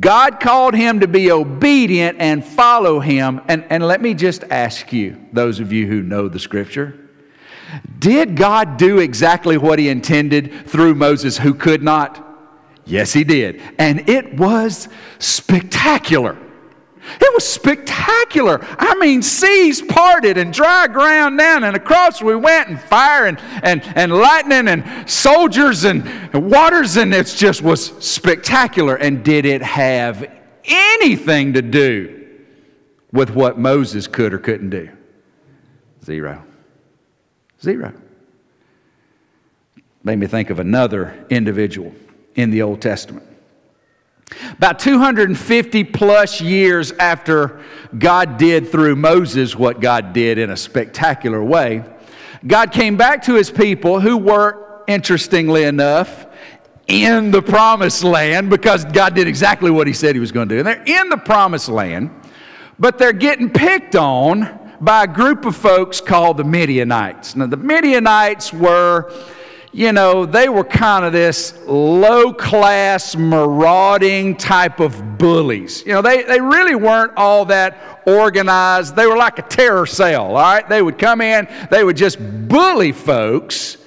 God 0.00 0.38
called 0.40 0.74
him 0.74 1.00
to 1.00 1.08
be 1.08 1.30
obedient 1.30 2.18
and 2.20 2.44
follow 2.44 3.00
him. 3.00 3.40
And, 3.48 3.64
and 3.70 3.86
let 3.86 4.00
me 4.00 4.14
just 4.14 4.44
ask 4.44 4.92
you, 4.92 5.18
those 5.32 5.60
of 5.60 5.72
you 5.72 5.86
who 5.86 6.02
know 6.02 6.28
the 6.28 6.38
scripture, 6.38 7.07
did 7.98 8.36
God 8.36 8.76
do 8.76 8.98
exactly 8.98 9.56
what 9.56 9.78
he 9.78 9.88
intended 9.88 10.66
through 10.66 10.94
Moses 10.94 11.38
who 11.38 11.54
could 11.54 11.82
not? 11.82 12.24
Yes, 12.84 13.12
he 13.12 13.24
did. 13.24 13.60
And 13.78 14.08
it 14.08 14.34
was 14.34 14.88
spectacular. 15.18 16.38
It 17.20 17.34
was 17.34 17.46
spectacular. 17.46 18.60
I 18.78 18.94
mean, 18.96 19.22
seas 19.22 19.80
parted 19.80 20.36
and 20.36 20.52
dry 20.52 20.86
ground 20.88 21.38
down, 21.38 21.64
and 21.64 21.74
across 21.76 22.22
we 22.22 22.36
went, 22.36 22.68
and 22.68 22.80
fire 22.80 23.26
and, 23.26 23.38
and, 23.62 23.82
and 23.96 24.12
lightning 24.12 24.68
and 24.68 25.08
soldiers 25.08 25.84
and, 25.84 26.04
waters, 26.34 26.96
and 26.96 27.14
it 27.14 27.26
just 27.26 27.62
was 27.62 27.86
spectacular. 28.04 28.96
And 28.96 29.24
did 29.24 29.44
it 29.46 29.62
have 29.62 30.30
anything 30.64 31.54
to 31.54 31.62
do 31.62 32.26
with 33.12 33.30
what 33.30 33.58
Moses 33.58 34.06
could 34.06 34.34
or 34.34 34.38
couldn't 34.38 34.70
do? 34.70 34.90
Zero. 36.04 36.44
Zero. 37.60 37.92
Made 40.04 40.18
me 40.18 40.26
think 40.26 40.50
of 40.50 40.58
another 40.58 41.26
individual 41.28 41.92
in 42.34 42.50
the 42.50 42.62
Old 42.62 42.80
Testament. 42.80 43.26
About 44.52 44.78
250 44.78 45.84
plus 45.84 46.40
years 46.40 46.92
after 46.92 47.60
God 47.96 48.36
did 48.36 48.70
through 48.70 48.96
Moses 48.96 49.56
what 49.56 49.80
God 49.80 50.12
did 50.12 50.38
in 50.38 50.50
a 50.50 50.56
spectacular 50.56 51.42
way, 51.42 51.84
God 52.46 52.72
came 52.72 52.96
back 52.96 53.22
to 53.24 53.34
his 53.34 53.50
people 53.50 54.00
who 54.00 54.16
were, 54.16 54.82
interestingly 54.86 55.64
enough, 55.64 56.26
in 56.86 57.30
the 57.30 57.42
promised 57.42 58.04
land 58.04 58.48
because 58.50 58.84
God 58.84 59.14
did 59.14 59.26
exactly 59.26 59.70
what 59.70 59.86
he 59.86 59.92
said 59.92 60.14
he 60.14 60.20
was 60.20 60.32
going 60.32 60.48
to 60.48 60.54
do. 60.54 60.58
And 60.60 60.66
they're 60.66 61.00
in 61.02 61.08
the 61.08 61.16
promised 61.16 61.68
land, 61.68 62.10
but 62.78 62.98
they're 62.98 63.12
getting 63.12 63.50
picked 63.50 63.96
on 63.96 64.57
by 64.80 65.04
a 65.04 65.06
group 65.06 65.44
of 65.44 65.56
folks 65.56 66.00
called 66.00 66.36
the 66.36 66.44
Midianites. 66.44 67.34
Now, 67.34 67.46
the 67.46 67.56
Midianites 67.56 68.52
were 68.52 69.12
you 69.72 69.92
know, 69.92 70.26
they 70.26 70.48
were 70.48 70.64
kind 70.64 71.04
of 71.04 71.12
this 71.12 71.54
low 71.66 72.32
class, 72.32 73.14
marauding 73.14 74.36
type 74.36 74.80
of 74.80 75.18
bullies. 75.18 75.84
You 75.86 75.92
know, 75.92 76.02
they, 76.02 76.22
they 76.24 76.40
really 76.40 76.74
weren't 76.74 77.12
all 77.16 77.44
that 77.46 78.02
organized. 78.06 78.96
They 78.96 79.06
were 79.06 79.16
like 79.16 79.38
a 79.38 79.42
terror 79.42 79.86
cell, 79.86 80.28
all 80.28 80.34
right? 80.34 80.68
They 80.68 80.82
would 80.82 80.98
come 80.98 81.20
in, 81.20 81.46
they 81.70 81.84
would 81.84 81.96
just 81.96 82.18
bully 82.48 82.92
folks 82.92 83.77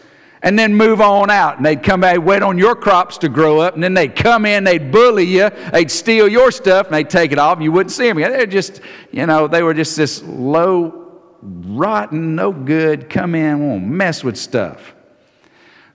and 0.44 0.58
then 0.58 0.76
move 0.76 1.02
on 1.02 1.30
out. 1.30 1.58
And 1.58 1.66
they'd 1.66 1.84
come 1.84 2.02
back, 2.02 2.20
wait 2.20 2.42
on 2.42 2.58
your 2.58 2.76
crops 2.76 3.18
to 3.20 3.30
grow 3.30 3.60
up, 3.60 3.76
and 3.76 3.84
then 3.84 3.94
they'd 3.94 4.16
come 4.16 4.46
in, 4.46 4.64
they'd 4.64 4.92
bully 4.92 5.26
you, 5.26 5.50
they'd 5.72 5.92
steal 5.92 6.28
your 6.28 6.52
stuff, 6.52 6.88
and 6.88 6.96
they'd 6.96 7.10
take 7.10 7.32
it 7.32 7.40
off, 7.40 7.58
and 7.58 7.64
you 7.64 7.72
wouldn't 7.72 7.92
see 7.92 8.08
them 8.08 8.18
again. 8.18 8.32
They're 8.32 8.46
just, 8.46 8.82
you 9.12 9.26
know, 9.26 9.48
they 9.48 9.64
were 9.64 9.74
just 9.74 9.96
this 9.96 10.24
low, 10.24 11.22
rotten, 11.42 12.36
no 12.36 12.52
good, 12.52 13.10
come 13.10 13.36
in, 13.36 13.68
won't 13.68 13.86
mess 13.86 14.24
with 14.24 14.38
stuff 14.38 14.94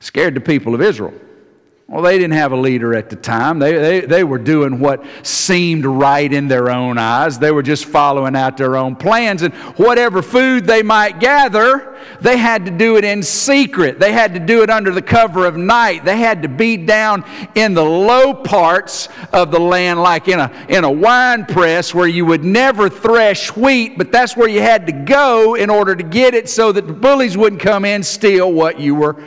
scared 0.01 0.35
the 0.35 0.41
people 0.41 0.75
of 0.75 0.81
Israel. 0.81 1.15
Well, 1.88 2.03
they 2.03 2.18
didn't 2.18 2.33
have 2.33 2.51
a 2.51 2.57
leader 2.57 2.96
at 2.96 3.11
the 3.11 3.14
time. 3.14 3.61
They, 3.61 3.72
they, 3.79 4.01
they 4.01 4.25
were 4.25 4.38
doing 4.38 4.81
what 4.81 5.05
seemed 5.22 5.85
right 5.85 6.33
in 6.33 6.49
their 6.49 6.68
own 6.68 6.99
eyes. 6.99 7.38
They 7.38 7.53
were 7.53 7.62
just 7.62 7.85
following 7.85 8.35
out 8.35 8.57
their 8.57 8.77
own 8.77 8.96
plans. 8.96 9.42
And 9.42 9.55
whatever 9.77 10.20
food 10.20 10.66
they 10.66 10.83
might 10.83 11.20
gather, 11.20 11.96
they 12.20 12.38
had 12.38 12.64
to 12.64 12.72
do 12.72 12.96
it 12.96 13.05
in 13.05 13.22
secret. 13.22 14.01
They 14.01 14.11
had 14.11 14.35
to 14.35 14.40
do 14.40 14.64
it 14.64 14.70
under 14.70 14.90
the 14.90 15.01
cover 15.01 15.46
of 15.46 15.57
night. 15.57 16.05
They 16.05 16.16
had 16.16 16.42
to 16.42 16.49
be 16.49 16.77
down 16.77 17.25
in 17.55 17.72
the 17.72 17.85
low 17.85 18.35
parts 18.35 19.09
of 19.33 19.53
the 19.53 19.61
land, 19.61 20.03
like 20.03 20.27
in 20.27 20.40
a, 20.40 20.66
in 20.68 20.83
a 20.83 20.90
wine 20.90 21.46
press 21.46 21.94
where 21.94 22.09
you 22.09 22.27
would 22.27 22.42
never 22.42 22.88
thresh 22.88 23.55
wheat, 23.55 23.96
but 23.96 24.11
that's 24.11 24.37
where 24.37 24.49
you 24.49 24.61
had 24.61 24.88
to 24.88 24.92
go 24.92 25.55
in 25.55 25.70
order 25.70 25.94
to 25.94 26.03
get 26.03 26.35
it 26.35 26.49
so 26.49 26.72
that 26.72 26.88
the 26.88 26.92
bullies 26.92 27.37
wouldn't 27.37 27.62
come 27.62 27.85
in 27.85 28.03
steal 28.03 28.53
what 28.53 28.81
you 28.81 28.96
were 28.96 29.22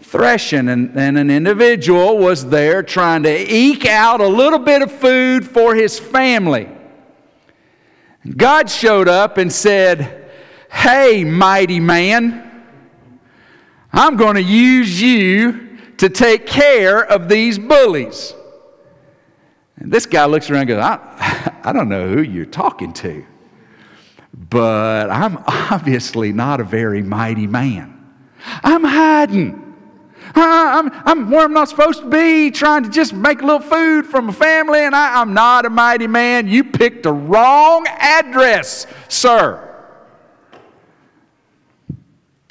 threshing, 0.00 0.68
and, 0.68 0.96
and 0.96 1.18
an 1.18 1.30
individual 1.30 2.18
was 2.18 2.48
there 2.48 2.82
trying 2.82 3.22
to 3.24 3.54
eke 3.54 3.86
out 3.86 4.20
a 4.20 4.28
little 4.28 4.58
bit 4.58 4.82
of 4.82 4.92
food 4.92 5.46
for 5.46 5.74
his 5.74 5.98
family. 5.98 6.68
God 8.36 8.70
showed 8.70 9.08
up 9.08 9.38
and 9.38 9.52
said, 9.52 10.30
Hey, 10.70 11.24
mighty 11.24 11.80
man, 11.80 12.64
I'm 13.92 14.16
going 14.16 14.34
to 14.34 14.42
use 14.42 15.00
you 15.00 15.78
to 15.98 16.08
take 16.08 16.46
care 16.46 17.04
of 17.04 17.28
these 17.28 17.58
bullies. 17.58 18.34
And 19.76 19.92
this 19.92 20.06
guy 20.06 20.24
looks 20.26 20.50
around 20.50 20.62
and 20.62 20.68
goes, 20.68 20.82
I, 20.82 21.60
I 21.64 21.72
don't 21.72 21.88
know 21.88 22.08
who 22.08 22.22
you're 22.22 22.44
talking 22.46 22.92
to, 22.94 23.24
but 24.32 25.10
I'm 25.10 25.38
obviously 25.46 26.32
not 26.32 26.60
a 26.60 26.64
very 26.64 27.02
mighty 27.02 27.46
man. 27.46 27.92
I'm 28.62 28.84
hiding. 28.84 29.65
I'm, 30.36 30.90
I'm 31.06 31.30
where 31.30 31.44
I'm 31.44 31.52
not 31.52 31.68
supposed 31.68 32.00
to 32.00 32.08
be, 32.08 32.50
trying 32.50 32.82
to 32.82 32.90
just 32.90 33.12
make 33.12 33.40
a 33.40 33.46
little 33.46 33.60
food 33.60 34.06
from 34.06 34.28
a 34.28 34.32
family, 34.32 34.80
and 34.80 34.94
I, 34.94 35.20
I'm 35.20 35.32
not 35.32 35.64
a 35.64 35.70
mighty 35.70 36.06
man. 36.06 36.46
You 36.46 36.64
picked 36.64 37.04
the 37.04 37.12
wrong 37.12 37.86
address, 37.88 38.86
sir. 39.08 39.62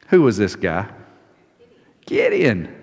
Who 0.07 0.23
was 0.23 0.37
this 0.37 0.55
guy? 0.55 0.89
Gideon. 2.05 2.75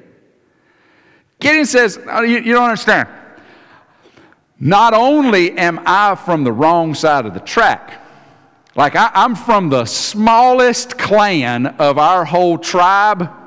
Gideon 1.40 1.66
says, 1.66 1.98
oh, 2.08 2.22
you, 2.22 2.38
you 2.38 2.54
don't 2.54 2.64
understand. 2.64 3.08
Not 4.60 4.94
only 4.94 5.58
am 5.58 5.80
I 5.84 6.14
from 6.14 6.44
the 6.44 6.52
wrong 6.52 6.94
side 6.94 7.26
of 7.26 7.34
the 7.34 7.40
track, 7.40 8.06
like 8.76 8.94
I, 8.94 9.10
am 9.14 9.34
from 9.34 9.68
the 9.68 9.84
smallest 9.84 10.96
clan 10.96 11.66
of 11.66 11.98
our 11.98 12.24
whole 12.24 12.58
tribe 12.58 13.41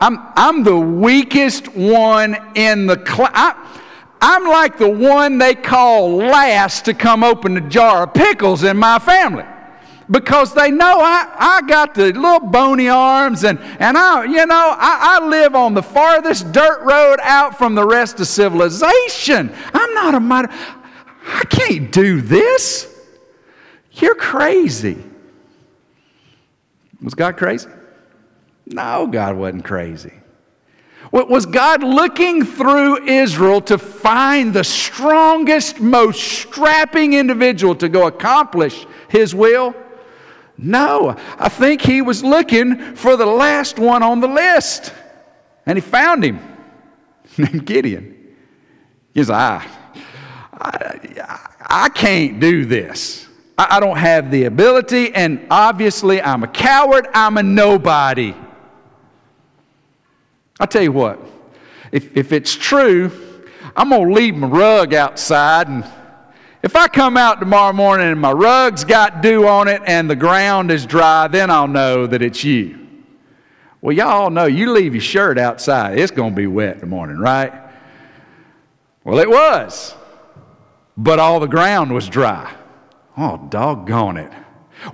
I'm, 0.00 0.18
I'm 0.36 0.62
the 0.62 0.78
weakest 0.78 1.68
one 1.74 2.36
in 2.54 2.86
the 2.86 2.96
class. 2.96 3.56
I'm 4.20 4.44
like 4.44 4.78
the 4.78 4.88
one 4.88 5.38
they 5.38 5.54
call 5.54 6.16
last 6.16 6.84
to 6.86 6.94
come 6.94 7.22
open 7.22 7.54
the 7.54 7.60
jar 7.60 8.04
of 8.04 8.14
pickles 8.14 8.64
in 8.64 8.76
my 8.76 8.98
family. 8.98 9.44
because 10.10 10.54
they 10.54 10.70
know 10.70 11.00
I, 11.00 11.34
I 11.38 11.62
got 11.68 11.94
the 11.94 12.12
little 12.12 12.40
bony 12.40 12.88
arms 12.88 13.44
and, 13.44 13.58
and 13.78 13.96
I, 13.96 14.24
you 14.24 14.46
know, 14.46 14.74
I, 14.78 15.20
I 15.20 15.26
live 15.26 15.54
on 15.54 15.74
the 15.74 15.82
farthest 15.82 16.52
dirt 16.52 16.80
road 16.82 17.18
out 17.22 17.58
from 17.58 17.74
the 17.74 17.86
rest 17.86 18.18
of 18.20 18.26
civilization. 18.26 19.52
I'm 19.74 19.94
not 19.94 20.14
a 20.14 20.20
mighty, 20.20 20.52
I 21.26 21.44
can't 21.44 21.92
do 21.92 22.20
this. 22.20 22.94
You're 23.92 24.14
crazy. 24.14 24.96
Was 27.02 27.14
God 27.14 27.36
crazy? 27.36 27.68
No, 28.70 29.06
God 29.06 29.36
wasn't 29.36 29.64
crazy. 29.64 30.12
Was 31.10 31.46
God 31.46 31.82
looking 31.82 32.44
through 32.44 33.06
Israel 33.06 33.62
to 33.62 33.78
find 33.78 34.52
the 34.52 34.64
strongest, 34.64 35.80
most 35.80 36.20
strapping 36.20 37.14
individual 37.14 37.74
to 37.76 37.88
go 37.88 38.06
accomplish 38.06 38.86
his 39.08 39.34
will? 39.34 39.74
No, 40.58 41.16
I 41.38 41.48
think 41.48 41.80
he 41.80 42.02
was 42.02 42.22
looking 42.22 42.94
for 42.96 43.16
the 43.16 43.24
last 43.24 43.78
one 43.78 44.02
on 44.02 44.20
the 44.20 44.28
list. 44.28 44.92
And 45.64 45.78
he 45.78 45.82
found 45.82 46.24
him, 46.24 46.40
named 47.38 47.64
Gideon. 47.64 48.34
He's 49.14 49.30
like, 49.30 49.62
I, 50.52 50.98
I, 51.20 51.50
I 51.60 51.88
can't 51.88 52.38
do 52.40 52.66
this. 52.66 53.26
I, 53.56 53.76
I 53.76 53.80
don't 53.80 53.96
have 53.96 54.30
the 54.30 54.44
ability, 54.44 55.14
and 55.14 55.46
obviously 55.50 56.20
I'm 56.20 56.42
a 56.42 56.48
coward, 56.48 57.06
I'm 57.14 57.38
a 57.38 57.42
nobody. 57.42 58.34
I 60.60 60.66
tell 60.66 60.82
you 60.82 60.92
what, 60.92 61.20
if, 61.92 62.16
if 62.16 62.32
it's 62.32 62.54
true, 62.54 63.10
I'm 63.76 63.90
going 63.90 64.08
to 64.08 64.14
leave 64.14 64.34
my 64.34 64.46
rug 64.46 64.94
outside 64.94 65.68
and 65.68 65.84
if 66.60 66.74
I 66.74 66.88
come 66.88 67.16
out 67.16 67.38
tomorrow 67.38 67.72
morning 67.72 68.08
and 68.08 68.20
my 68.20 68.32
rug's 68.32 68.84
got 68.84 69.22
dew 69.22 69.46
on 69.46 69.68
it 69.68 69.80
and 69.86 70.10
the 70.10 70.16
ground 70.16 70.72
is 70.72 70.86
dry, 70.86 71.28
then 71.28 71.50
I'll 71.50 71.68
know 71.68 72.06
that 72.06 72.20
it's 72.20 72.42
you. 72.42 72.86
Well, 73.80 73.94
y'all 73.94 74.28
know 74.28 74.46
you 74.46 74.72
leave 74.72 74.92
your 74.92 75.00
shirt 75.00 75.38
outside, 75.38 75.98
it's 75.98 76.10
going 76.10 76.30
to 76.30 76.36
be 76.36 76.48
wet 76.48 76.74
in 76.74 76.80
the 76.80 76.86
morning, 76.86 77.18
right? 77.18 77.52
Well, 79.04 79.20
it 79.20 79.30
was, 79.30 79.94
but 80.96 81.20
all 81.20 81.38
the 81.38 81.46
ground 81.46 81.94
was 81.94 82.08
dry. 82.08 82.52
Oh, 83.16 83.46
doggone 83.48 84.16
it. 84.16 84.32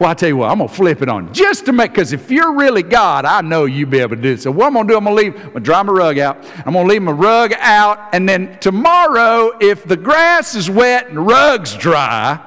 Well, 0.01 0.11
I 0.11 0.14
tell 0.14 0.29
you 0.29 0.38
what, 0.38 0.51
I'm 0.51 0.59
going 0.59 0.68
to 0.68 0.75
flip 0.75 1.03
it 1.03 1.09
on 1.09 1.33
just 1.33 1.66
to 1.66 1.73
make, 1.73 1.92
because 1.92 2.12
if 2.12 2.31
you're 2.31 2.55
really 2.55 2.83
God, 2.83 3.25
I 3.25 3.42
know 3.42 3.66
you'll 3.66 3.90
be 3.90 3.99
able 3.99 4.16
to 4.16 4.23
do 4.23 4.33
it. 4.33 4.40
So, 4.40 4.51
what 4.51 4.66
I'm 4.66 4.73
going 4.73 4.88
to 4.88 4.92
do, 4.92 4.97
I'm 4.97 5.05
going 5.05 5.16
to 5.16 5.23
leave, 5.23 5.37
I'm 5.37 5.42
going 5.42 5.55
to 5.55 5.61
dry 5.61 5.83
my 5.83 5.92
rug 5.92 6.18
out. 6.18 6.44
I'm 6.64 6.73
going 6.73 6.87
to 6.87 6.92
leave 6.92 7.03
my 7.03 7.12
rug 7.12 7.53
out. 7.59 8.14
And 8.14 8.29
then 8.29 8.59
tomorrow, 8.61 9.53
if 9.61 9.85
the 9.85 9.97
grass 9.97 10.55
is 10.55 10.70
wet 10.70 11.09
and 11.09 11.18
the 11.18 11.20
rug's 11.20 11.75
dry, 11.75 12.40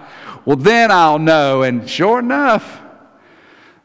well, 0.45 0.57
then 0.57 0.91
I'll 0.91 1.19
know. 1.19 1.61
And 1.61 1.87
sure 1.87 2.19
enough, 2.19 2.81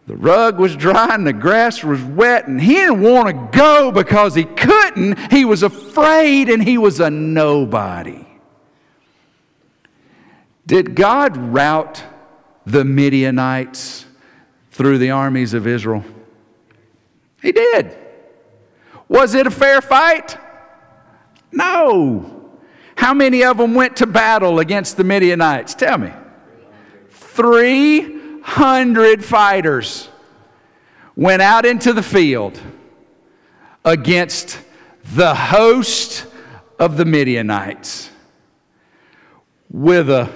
the 0.06 0.16
rug 0.16 0.58
was 0.58 0.74
dry 0.74 1.14
and 1.14 1.26
the 1.26 1.32
grass 1.32 1.84
was 1.84 2.02
wet, 2.02 2.48
and 2.48 2.60
he 2.60 2.74
didn't 2.74 3.02
want 3.02 3.28
to 3.28 3.58
go 3.58 3.92
because 3.92 4.34
he 4.34 4.44
couldn't. 4.44 5.30
He 5.30 5.44
was 5.44 5.62
afraid 5.62 6.48
and 6.48 6.62
he 6.62 6.78
was 6.78 7.00
a 7.00 7.10
nobody. 7.10 8.26
Did 10.66 10.94
God 10.94 11.36
rout 11.36 12.02
the 12.66 12.84
Midianites 12.84 14.06
through 14.70 14.98
the 14.98 15.10
armies 15.10 15.54
of 15.54 15.66
Israel? 15.66 16.04
He 17.40 17.52
did. 17.52 17.96
Was 19.08 19.34
it 19.34 19.46
a 19.46 19.50
fair 19.50 19.80
fight? 19.80 20.36
No. 21.50 22.50
How 22.96 23.12
many 23.12 23.44
of 23.44 23.58
them 23.58 23.74
went 23.74 23.96
to 23.96 24.06
battle 24.06 24.60
against 24.60 24.96
the 24.96 25.04
Midianites? 25.04 25.74
Tell 25.74 25.98
me. 25.98 26.12
300 27.10 29.24
fighters 29.24 30.08
went 31.16 31.42
out 31.42 31.66
into 31.66 31.92
the 31.92 32.02
field 32.02 32.60
against 33.84 34.60
the 35.14 35.34
host 35.34 36.26
of 36.78 36.96
the 36.96 37.04
Midianites 37.04 38.10
with 39.70 40.10
a, 40.10 40.30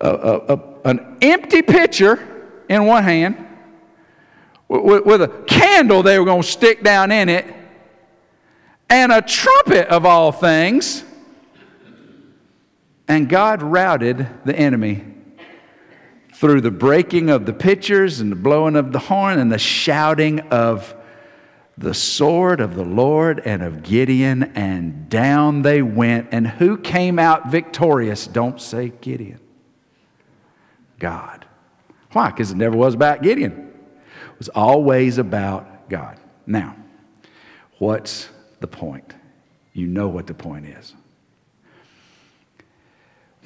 a, 0.00 0.08
a, 0.08 0.36
a 0.54 0.69
an 0.84 1.18
empty 1.20 1.62
pitcher 1.62 2.26
in 2.68 2.86
one 2.86 3.04
hand 3.04 3.46
with, 4.68 5.04
with 5.04 5.22
a 5.22 5.28
candle 5.46 6.02
they 6.02 6.18
were 6.18 6.24
going 6.24 6.42
to 6.42 6.48
stick 6.48 6.82
down 6.82 7.10
in 7.10 7.28
it 7.28 7.44
and 8.88 9.12
a 9.12 9.22
trumpet 9.22 9.88
of 9.88 10.06
all 10.06 10.32
things. 10.32 11.04
And 13.08 13.28
God 13.28 13.62
routed 13.62 14.26
the 14.44 14.56
enemy 14.56 15.04
through 16.34 16.60
the 16.60 16.70
breaking 16.70 17.28
of 17.28 17.44
the 17.44 17.52
pitchers 17.52 18.20
and 18.20 18.30
the 18.30 18.36
blowing 18.36 18.76
of 18.76 18.92
the 18.92 18.98
horn 18.98 19.38
and 19.38 19.50
the 19.50 19.58
shouting 19.58 20.40
of 20.40 20.94
the 21.76 21.94
sword 21.94 22.60
of 22.60 22.74
the 22.76 22.84
Lord 22.84 23.40
and 23.44 23.62
of 23.62 23.82
Gideon, 23.82 24.52
and 24.54 25.08
down 25.08 25.62
they 25.62 25.80
went. 25.80 26.28
And 26.30 26.46
who 26.46 26.76
came 26.76 27.18
out 27.18 27.50
victorious? 27.50 28.26
Don't 28.26 28.60
say 28.60 28.92
Gideon. 29.00 29.40
God. 31.00 31.44
Why? 32.12 32.30
Because 32.30 32.52
it 32.52 32.56
never 32.56 32.76
was 32.76 32.94
about 32.94 33.22
Gideon. 33.22 33.72
It 34.32 34.38
was 34.38 34.48
always 34.50 35.18
about 35.18 35.88
God. 35.88 36.18
Now, 36.46 36.76
what's 37.78 38.28
the 38.60 38.68
point? 38.68 39.14
You 39.72 39.88
know 39.88 40.08
what 40.08 40.28
the 40.28 40.34
point 40.34 40.66
is. 40.66 40.94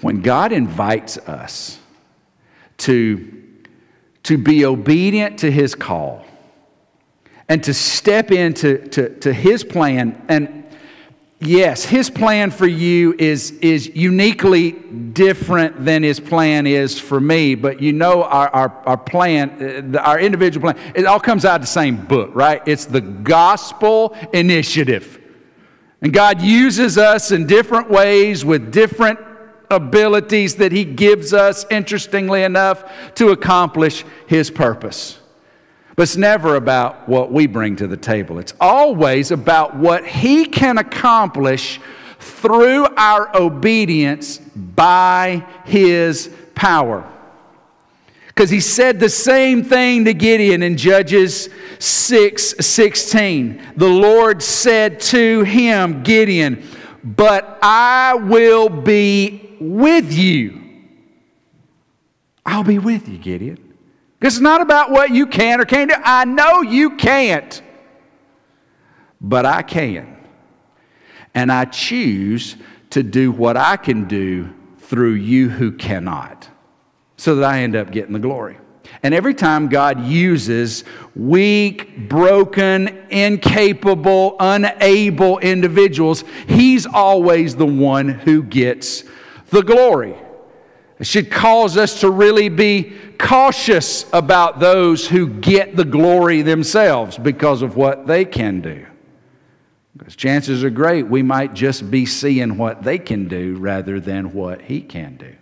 When 0.02 0.20
God 0.20 0.52
invites 0.52 1.16
us 1.18 1.78
to, 2.78 3.42
to 4.24 4.36
be 4.36 4.64
obedient 4.64 5.38
to 5.38 5.50
his 5.50 5.74
call 5.74 6.26
and 7.48 7.62
to 7.64 7.74
step 7.74 8.30
into 8.30 8.78
to, 8.88 9.18
to 9.20 9.32
his 9.32 9.62
plan, 9.62 10.24
and 10.28 10.63
yes, 11.46 11.84
his 11.84 12.10
plan 12.10 12.50
for 12.50 12.66
you 12.66 13.14
is, 13.18 13.52
is 13.62 13.88
uniquely 13.94 14.72
different 14.72 15.84
than 15.84 16.02
his 16.02 16.20
plan 16.20 16.66
is 16.66 16.98
for 16.98 17.20
me. 17.20 17.54
But 17.54 17.80
you 17.80 17.92
know, 17.92 18.22
our, 18.24 18.48
our, 18.48 18.82
our 18.86 18.96
plan, 18.96 19.94
uh, 19.94 19.98
our 19.98 20.18
individual 20.20 20.72
plan, 20.72 20.92
it 20.94 21.06
all 21.06 21.20
comes 21.20 21.44
out 21.44 21.56
of 21.56 21.60
the 21.62 21.66
same 21.66 22.04
book, 22.06 22.30
right? 22.34 22.62
It's 22.66 22.84
the 22.84 23.00
gospel 23.00 24.16
initiative. 24.32 25.20
And 26.02 26.12
God 26.12 26.42
uses 26.42 26.98
us 26.98 27.30
in 27.30 27.46
different 27.46 27.90
ways 27.90 28.44
with 28.44 28.70
different 28.70 29.18
abilities 29.70 30.56
that 30.56 30.72
he 30.72 30.84
gives 30.84 31.32
us, 31.32 31.64
interestingly 31.70 32.42
enough, 32.42 33.14
to 33.14 33.30
accomplish 33.30 34.04
his 34.26 34.50
purpose. 34.50 35.18
But 35.96 36.04
it's 36.04 36.16
never 36.16 36.56
about 36.56 37.08
what 37.08 37.30
we 37.30 37.46
bring 37.46 37.76
to 37.76 37.86
the 37.86 37.96
table. 37.96 38.38
It's 38.38 38.54
always 38.60 39.30
about 39.30 39.76
what 39.76 40.06
He 40.06 40.44
can 40.44 40.78
accomplish 40.78 41.80
through 42.18 42.86
our 42.96 43.34
obedience 43.36 44.38
by 44.38 45.46
His 45.64 46.30
power. 46.54 47.08
Because 48.34 48.50
he 48.50 48.58
said 48.58 48.98
the 48.98 49.08
same 49.08 49.62
thing 49.62 50.04
to 50.06 50.12
Gideon 50.12 50.64
in 50.64 50.76
Judges 50.76 51.48
6 51.78 52.54
16. 52.58 53.74
The 53.76 53.88
Lord 53.88 54.42
said 54.42 54.98
to 55.00 55.44
him, 55.44 56.02
Gideon, 56.02 56.66
but 57.04 57.60
I 57.62 58.14
will 58.14 58.68
be 58.68 59.56
with 59.60 60.12
you. 60.12 60.60
I'll 62.44 62.64
be 62.64 62.80
with 62.80 63.08
you, 63.08 63.18
Gideon. 63.18 63.63
It's 64.24 64.40
not 64.40 64.62
about 64.62 64.90
what 64.90 65.10
you 65.10 65.26
can 65.26 65.60
or 65.60 65.66
can't 65.66 65.90
do. 65.90 65.96
I 66.02 66.24
know 66.24 66.62
you 66.62 66.96
can't, 66.96 67.60
but 69.20 69.44
I 69.44 69.60
can. 69.60 70.16
And 71.34 71.52
I 71.52 71.66
choose 71.66 72.56
to 72.88 73.02
do 73.02 73.30
what 73.30 73.58
I 73.58 73.76
can 73.76 74.08
do 74.08 74.48
through 74.78 75.12
you 75.12 75.50
who 75.50 75.72
cannot, 75.72 76.48
so 77.18 77.36
that 77.36 77.44
I 77.44 77.60
end 77.64 77.76
up 77.76 77.90
getting 77.90 78.14
the 78.14 78.18
glory. 78.18 78.56
And 79.02 79.12
every 79.12 79.34
time 79.34 79.68
God 79.68 80.06
uses 80.06 80.84
weak, 81.14 82.08
broken, 82.08 83.06
incapable, 83.10 84.36
unable 84.40 85.38
individuals, 85.40 86.24
He's 86.48 86.86
always 86.86 87.56
the 87.56 87.66
one 87.66 88.08
who 88.08 88.42
gets 88.42 89.04
the 89.50 89.62
glory. 89.62 90.16
Should 91.04 91.30
cause 91.30 91.76
us 91.76 92.00
to 92.00 92.10
really 92.10 92.48
be 92.48 92.92
cautious 93.18 94.06
about 94.12 94.58
those 94.58 95.06
who 95.06 95.28
get 95.28 95.76
the 95.76 95.84
glory 95.84 96.42
themselves 96.42 97.18
because 97.18 97.62
of 97.62 97.76
what 97.76 98.06
they 98.06 98.24
can 98.24 98.60
do. 98.60 98.86
Because 99.96 100.16
chances 100.16 100.64
are 100.64 100.70
great 100.70 101.06
we 101.06 101.22
might 101.22 101.54
just 101.54 101.90
be 101.90 102.06
seeing 102.06 102.56
what 102.56 102.82
they 102.82 102.98
can 102.98 103.28
do 103.28 103.56
rather 103.56 104.00
than 104.00 104.32
what 104.32 104.62
he 104.62 104.80
can 104.80 105.16
do. 105.16 105.34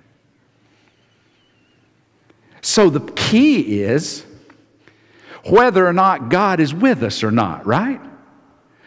So 2.60 2.90
the 2.90 3.12
key 3.12 3.82
is 3.82 4.24
whether 5.44 5.86
or 5.86 5.92
not 5.92 6.28
God 6.28 6.60
is 6.60 6.72
with 6.72 7.02
us 7.02 7.24
or 7.24 7.30
not, 7.30 7.66
right? 7.66 8.00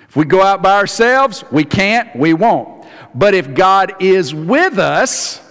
If 0.07 0.15
we 0.15 0.25
go 0.25 0.41
out 0.41 0.61
by 0.61 0.77
ourselves, 0.77 1.43
we 1.51 1.63
can't, 1.65 2.15
we 2.15 2.33
won't. 2.33 2.85
But 3.13 3.33
if 3.33 3.53
God 3.53 4.01
is 4.01 4.33
with 4.33 4.77
us, 4.77 5.41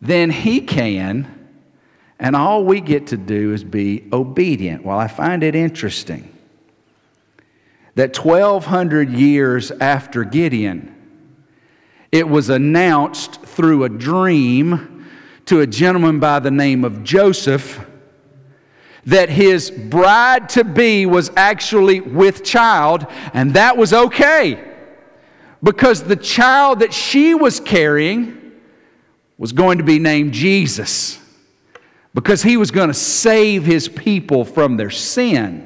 then 0.00 0.30
He 0.30 0.60
can 0.60 1.34
And 2.20 2.34
all 2.34 2.64
we 2.64 2.80
get 2.80 3.08
to 3.08 3.16
do 3.16 3.52
is 3.52 3.62
be 3.62 4.08
obedient. 4.12 4.84
Well, 4.84 4.98
I 4.98 5.06
find 5.08 5.42
it 5.42 5.54
interesting 5.54 6.34
that 7.94 8.16
1,200 8.16 9.10
years 9.10 9.70
after 9.72 10.22
Gideon, 10.24 10.94
it 12.12 12.28
was 12.28 12.48
announced 12.48 13.42
through 13.42 13.84
a 13.84 13.88
dream 13.88 15.06
to 15.46 15.60
a 15.60 15.66
gentleman 15.66 16.20
by 16.20 16.38
the 16.38 16.50
name 16.50 16.84
of 16.84 17.02
Joseph 17.02 17.84
that 19.04 19.30
his 19.30 19.70
bride 19.70 20.48
to 20.50 20.64
be 20.64 21.06
was 21.06 21.30
actually 21.36 22.00
with 22.00 22.44
child, 22.44 23.06
and 23.32 23.54
that 23.54 23.76
was 23.76 23.92
okay 23.92 24.64
because 25.62 26.02
the 26.02 26.16
child 26.16 26.80
that 26.80 26.92
she 26.92 27.34
was 27.34 27.58
carrying 27.58 28.37
was 29.38 29.52
going 29.52 29.78
to 29.78 29.84
be 29.84 30.00
named 30.00 30.34
Jesus 30.34 31.20
because 32.12 32.42
he 32.42 32.56
was 32.56 32.72
going 32.72 32.88
to 32.88 32.94
save 32.94 33.64
his 33.64 33.88
people 33.88 34.44
from 34.44 34.76
their 34.76 34.90
sin. 34.90 35.64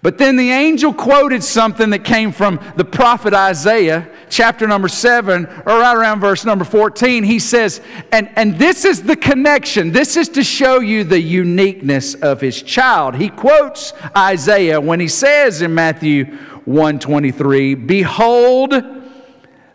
But 0.00 0.16
then 0.16 0.36
the 0.36 0.50
angel 0.50 0.94
quoted 0.94 1.42
something 1.42 1.90
that 1.90 2.04
came 2.04 2.30
from 2.30 2.60
the 2.76 2.84
prophet 2.84 3.34
Isaiah, 3.34 4.08
chapter 4.30 4.66
number 4.68 4.86
7, 4.86 5.44
or 5.44 5.80
right 5.80 5.96
around 5.96 6.20
verse 6.20 6.44
number 6.44 6.64
14. 6.64 7.24
He 7.24 7.40
says, 7.40 7.80
and, 8.12 8.30
and 8.36 8.56
this 8.58 8.84
is 8.84 9.02
the 9.02 9.16
connection. 9.16 9.90
This 9.90 10.16
is 10.16 10.28
to 10.30 10.44
show 10.44 10.78
you 10.78 11.02
the 11.02 11.20
uniqueness 11.20 12.14
of 12.14 12.40
his 12.40 12.62
child. 12.62 13.16
He 13.16 13.28
quotes 13.28 13.92
Isaiah 14.16 14.80
when 14.80 15.00
he 15.00 15.08
says 15.08 15.62
in 15.62 15.74
Matthew 15.74 16.26
123, 16.64 17.74
Behold, 17.74 18.72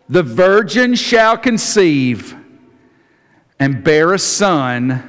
the 0.08 0.22
virgin 0.22 0.94
shall 0.94 1.36
conceive 1.36 2.34
and 3.64 3.82
bear 3.82 4.12
a 4.12 4.18
son, 4.18 5.02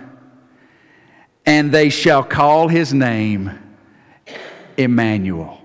and 1.45 1.73
they 1.73 1.89
shall 1.89 2.23
call 2.23 2.69
his 2.69 2.93
name 2.93 3.51
Emmanuel, 4.77 5.59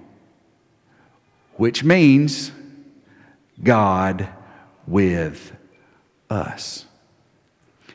which 1.55 1.85
means 1.85 2.51
God 3.63 4.29
with 4.89 5.57
us. 6.29 6.85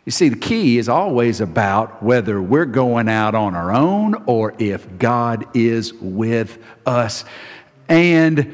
You 0.05 0.13
see, 0.13 0.29
the 0.29 0.37
key 0.37 0.77
is 0.77 0.87
always 0.87 1.41
about 1.41 2.01
whether 2.01 2.41
we're 2.41 2.63
going 2.63 3.09
out 3.09 3.35
on 3.35 3.53
our 3.53 3.73
own 3.73 4.23
or 4.27 4.53
if 4.59 4.97
God 4.97 5.45
is 5.53 5.93
with 5.95 6.57
us. 6.85 7.25
And 7.89 8.53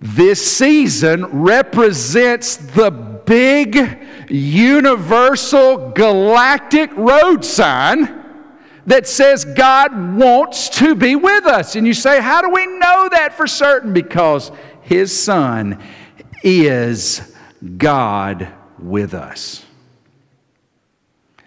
this 0.00 0.56
season 0.56 1.26
represents 1.26 2.56
the 2.56 3.09
big, 3.30 3.96
universal, 4.28 5.90
galactic 5.90 6.90
road 6.96 7.44
sign 7.44 8.24
that 8.86 9.06
says 9.06 9.44
God 9.44 10.16
wants 10.16 10.68
to 10.70 10.96
be 10.96 11.14
with 11.14 11.46
us. 11.46 11.76
And 11.76 11.86
you 11.86 11.94
say, 11.94 12.20
How 12.20 12.42
do 12.42 12.50
we 12.50 12.66
know 12.66 13.08
that 13.12 13.34
for 13.36 13.46
certain? 13.46 13.92
Because 13.92 14.50
His 14.82 15.16
Son 15.16 15.80
is 16.42 17.36
God 17.76 18.48
with 18.80 19.14
us. 19.14 19.64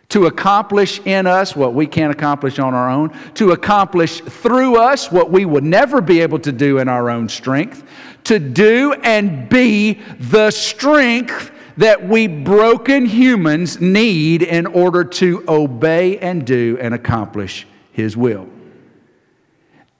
To 0.09 0.27
accomplish 0.27 1.01
in 1.01 1.27
us 1.27 1.53
what 1.53 1.73
we 1.73 1.85
can't 1.85 2.13
accomplish 2.13 2.59
on 2.59 2.73
our 2.73 2.89
own, 2.89 3.09
to 3.33 3.51
accomplish 3.51 4.21
through 4.21 4.77
us 4.77 5.11
what 5.11 5.31
we 5.31 5.43
would 5.43 5.65
never 5.65 5.99
be 5.99 6.21
able 6.21 6.39
to 6.39 6.53
do 6.53 6.77
in 6.77 6.87
our 6.87 7.09
own 7.09 7.27
strength, 7.27 7.83
to 8.23 8.39
do 8.39 8.93
and 9.03 9.49
be 9.49 9.99
the 10.19 10.49
strength 10.49 11.51
that 11.77 12.07
we 12.07 12.27
broken 12.27 13.05
humans 13.05 13.81
need 13.81 14.41
in 14.41 14.65
order 14.67 15.03
to 15.03 15.43
obey 15.47 16.17
and 16.19 16.45
do 16.45 16.77
and 16.79 16.93
accomplish 16.93 17.65
His 17.91 18.15
will. 18.15 18.47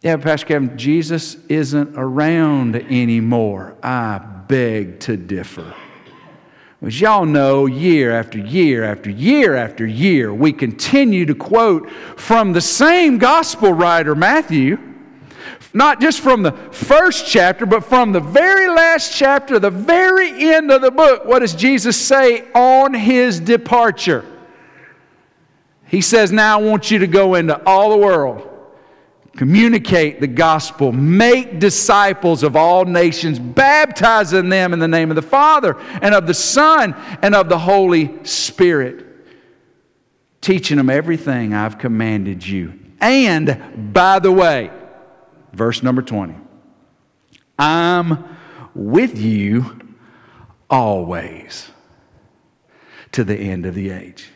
Yeah, 0.02 0.18
Pastor 0.18 0.48
Kevin, 0.48 0.78
Jesus 0.78 1.36
isn't 1.48 1.98
around 1.98 2.76
anymore. 2.76 3.76
I 3.82 4.18
beg 4.18 5.00
to 5.02 5.16
differ. 5.16 5.74
As 6.82 7.00
y'all 7.00 7.26
know, 7.26 7.66
year 7.66 8.12
after 8.12 8.38
year 8.38 8.84
after 8.84 9.10
year 9.10 9.56
after 9.56 9.86
year, 9.86 10.34
we 10.34 10.52
continue 10.52 11.26
to 11.26 11.34
quote 11.34 11.90
from 12.18 12.52
the 12.52 12.60
same 12.60 13.18
gospel 13.18 13.72
writer, 13.72 14.16
Matthew 14.16 14.93
not 15.74 16.00
just 16.00 16.20
from 16.20 16.44
the 16.44 16.52
first 16.52 17.26
chapter, 17.28 17.66
but 17.66 17.84
from 17.84 18.12
the 18.12 18.20
very 18.20 18.68
last 18.70 19.16
chapter, 19.16 19.60
the 19.60 19.70
very 19.72 20.54
end 20.54 20.72
of 20.72 20.82
the 20.82 20.92
book. 20.92 21.26
What 21.26 21.40
does 21.40 21.56
Jesus 21.56 21.98
say 21.98 22.52
on 22.54 22.94
his 22.94 23.40
departure? 23.40 24.26
He 25.88 26.02
says, 26.02 26.32
Now 26.32 26.60
I 26.60 26.64
want 26.64 26.92
you 26.92 27.00
to 27.00 27.08
go 27.08 27.36
into 27.36 27.62
all 27.68 27.92
the 27.92 27.98
world, 27.98 28.50
communicate 29.36 30.20
the 30.20 30.28
gospel, 30.28 30.92
make 30.92 31.60
disciples 31.60 32.44
of 32.44 32.56
all 32.56 32.86
nations, 32.86 33.40
baptizing 33.40 34.50
them 34.50 34.74
in 34.74 34.80
the 34.80 34.88
name 34.88 35.12
of 35.12 35.16
the 35.16 35.22
Father 35.22 35.78
and 36.02 36.16
of 36.16 36.28
the 36.28 36.34
Son 36.34 36.96
and 37.22 37.36
of 37.36 37.50
the 37.50 37.60
Holy 37.60 38.24
Spirit, 38.24 39.06
teaching 40.42 40.78
them 40.78 40.90
everything 40.90 41.54
I've 41.54 41.78
commanded 41.78 42.46
you. 42.46 42.80
And 43.00 43.94
by 43.94 44.20
the 44.20 44.32
way, 44.32 44.72
Verse 45.54 45.84
number 45.84 46.02
20 46.02 46.36
I'm 47.58 48.26
with 48.74 49.20
you 49.20 49.80
always 50.70 51.70
to 53.12 53.24
the 53.24 53.36
end 53.36 53.66
of 53.66 53.76
the 53.76 53.92
age. 53.92 54.30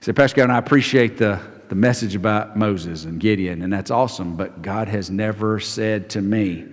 So, 0.00 0.12
Pastor 0.12 0.36
God, 0.36 0.50
I 0.50 0.58
appreciate 0.58 1.18
the, 1.18 1.38
the 1.68 1.74
message 1.74 2.14
about 2.14 2.56
Moses 2.56 3.04
and 3.04 3.20
Gideon, 3.20 3.62
and 3.62 3.72
that's 3.72 3.90
awesome, 3.90 4.36
but 4.36 4.62
God 4.62 4.88
has 4.88 5.10
never 5.10 5.60
said 5.60 6.10
to 6.10 6.22
me, 6.22 6.66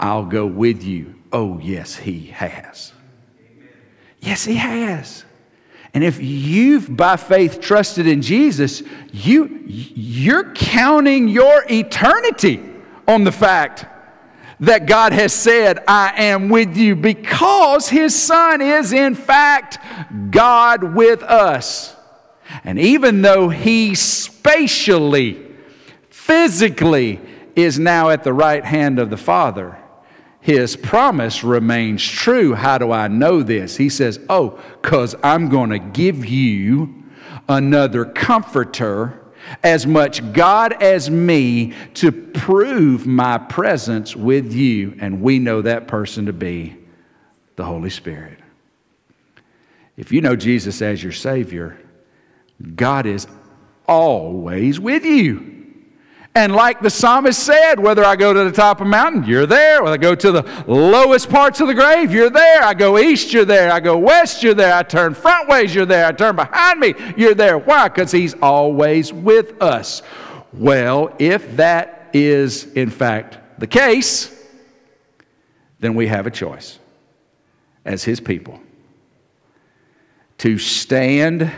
I'll 0.00 0.24
go 0.24 0.46
with 0.46 0.82
you. 0.82 1.14
Oh, 1.32 1.58
yes, 1.58 1.96
He 1.96 2.26
has. 2.28 2.92
Yes, 4.20 4.44
He 4.44 4.54
has. 4.54 5.25
And 5.96 6.04
if 6.04 6.20
you've 6.20 6.94
by 6.94 7.16
faith 7.16 7.58
trusted 7.58 8.06
in 8.06 8.20
Jesus, 8.20 8.82
you, 9.14 9.62
you're 9.64 10.52
counting 10.52 11.26
your 11.26 11.64
eternity 11.70 12.60
on 13.08 13.24
the 13.24 13.32
fact 13.32 13.86
that 14.60 14.84
God 14.84 15.14
has 15.14 15.32
said, 15.32 15.82
I 15.88 16.24
am 16.24 16.50
with 16.50 16.76
you, 16.76 16.96
because 16.96 17.88
His 17.88 18.14
Son 18.14 18.60
is 18.60 18.92
in 18.92 19.14
fact 19.14 19.78
God 20.30 20.94
with 20.94 21.22
us. 21.22 21.96
And 22.62 22.78
even 22.78 23.22
though 23.22 23.48
He 23.48 23.94
spatially, 23.94 25.46
physically 26.10 27.22
is 27.54 27.78
now 27.78 28.10
at 28.10 28.22
the 28.22 28.34
right 28.34 28.66
hand 28.66 28.98
of 28.98 29.08
the 29.08 29.16
Father, 29.16 29.78
his 30.46 30.76
promise 30.76 31.42
remains 31.42 32.04
true. 32.04 32.54
How 32.54 32.78
do 32.78 32.92
I 32.92 33.08
know 33.08 33.42
this? 33.42 33.76
He 33.76 33.88
says, 33.88 34.20
Oh, 34.28 34.60
because 34.80 35.16
I'm 35.24 35.48
going 35.48 35.70
to 35.70 35.80
give 35.80 36.24
you 36.24 37.02
another 37.48 38.04
comforter, 38.04 39.24
as 39.64 39.88
much 39.88 40.32
God 40.32 40.80
as 40.80 41.10
me, 41.10 41.74
to 41.94 42.12
prove 42.12 43.08
my 43.08 43.38
presence 43.38 44.14
with 44.14 44.52
you. 44.52 44.96
And 45.00 45.20
we 45.20 45.40
know 45.40 45.62
that 45.62 45.88
person 45.88 46.26
to 46.26 46.32
be 46.32 46.76
the 47.56 47.64
Holy 47.64 47.90
Spirit. 47.90 48.38
If 49.96 50.12
you 50.12 50.20
know 50.20 50.36
Jesus 50.36 50.80
as 50.80 51.02
your 51.02 51.10
Savior, 51.10 51.76
God 52.76 53.06
is 53.06 53.26
always 53.88 54.78
with 54.78 55.04
you. 55.04 55.55
And 56.36 56.54
like 56.54 56.82
the 56.82 56.90
psalmist 56.90 57.42
said, 57.42 57.80
whether 57.80 58.04
I 58.04 58.14
go 58.14 58.34
to 58.34 58.44
the 58.44 58.52
top 58.52 58.82
of 58.82 58.86
a 58.86 58.90
mountain, 58.90 59.24
you're 59.24 59.46
there. 59.46 59.82
Whether 59.82 59.94
I 59.94 59.96
go 59.96 60.14
to 60.14 60.32
the 60.32 60.42
lowest 60.66 61.30
parts 61.30 61.62
of 61.62 61.66
the 61.66 61.72
grave, 61.72 62.12
you're 62.12 62.28
there. 62.28 62.62
I 62.62 62.74
go 62.74 62.98
east, 62.98 63.32
you're 63.32 63.46
there. 63.46 63.72
I 63.72 63.80
go 63.80 63.96
west, 63.96 64.42
you're 64.42 64.52
there. 64.52 64.74
I 64.74 64.82
turn 64.82 65.14
front 65.14 65.48
ways, 65.48 65.74
you're 65.74 65.86
there. 65.86 66.04
I 66.04 66.12
turn 66.12 66.36
behind 66.36 66.78
me, 66.78 66.92
you're 67.16 67.32
there. 67.32 67.56
Why? 67.56 67.88
Because 67.88 68.12
he's 68.12 68.34
always 68.42 69.14
with 69.14 69.62
us. 69.62 70.02
Well, 70.52 71.10
if 71.18 71.56
that 71.56 72.10
is 72.12 72.66
in 72.74 72.90
fact 72.90 73.38
the 73.58 73.66
case, 73.66 74.30
then 75.80 75.94
we 75.94 76.06
have 76.06 76.26
a 76.26 76.30
choice 76.30 76.78
as 77.86 78.04
his 78.04 78.20
people 78.20 78.60
to 80.36 80.58
stand 80.58 81.50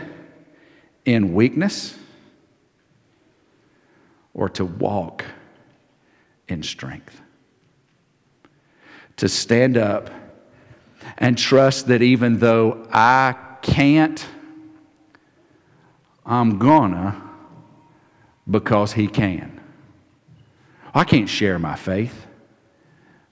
in 1.03 1.33
weakness 1.33 1.98
or 4.39 4.47
to 4.47 4.63
walk 4.63 5.25
in 6.47 6.63
strength. 6.63 7.19
To 9.17 9.27
stand 9.27 9.75
up 9.75 10.09
and 11.17 11.37
trust 11.37 11.87
that 11.87 12.01
even 12.01 12.39
though 12.39 12.87
I 12.89 13.35
can't, 13.61 14.25
I'm 16.25 16.57
gonna 16.57 17.21
because 18.49 18.93
He 18.93 19.07
can. 19.07 19.59
I 20.93 21.03
can't 21.03 21.27
share 21.27 21.59
my 21.59 21.75
faith. 21.75 22.25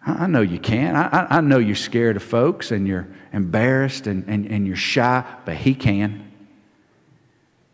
I 0.06 0.28
know 0.28 0.42
you 0.42 0.60
can. 0.60 0.94
I, 0.98 1.38
I 1.38 1.42
know 1.42 1.58
you're 1.58 1.76
scared 1.78 2.18
of 2.18 2.24
folks 2.24 2.72
and 2.72 2.86
you're 2.86 3.08
embarrassed 3.32 4.08
and, 4.08 4.26
and, 4.28 4.46
and 4.46 4.68
you're 4.68 4.76
shy, 4.76 5.24
but 5.46 5.56
He 5.56 5.74
can. 5.74 6.34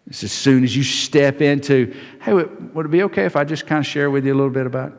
It's 0.08 0.24
as 0.24 0.32
soon 0.32 0.64
as 0.64 0.76
you 0.76 0.84
step 0.84 1.42
into, 1.42 1.96
hey, 2.22 2.34
would 2.34 2.86
it 2.86 2.92
be 2.92 3.04
okay 3.04 3.26
if 3.26 3.36
I 3.36 3.44
just 3.44 3.66
kind 3.66 3.80
of 3.80 3.86
share 3.86 4.12
with 4.12 4.26
you 4.26 4.34
a 4.34 4.36
little 4.36 4.52
bit 4.52 4.66
about, 4.66 4.94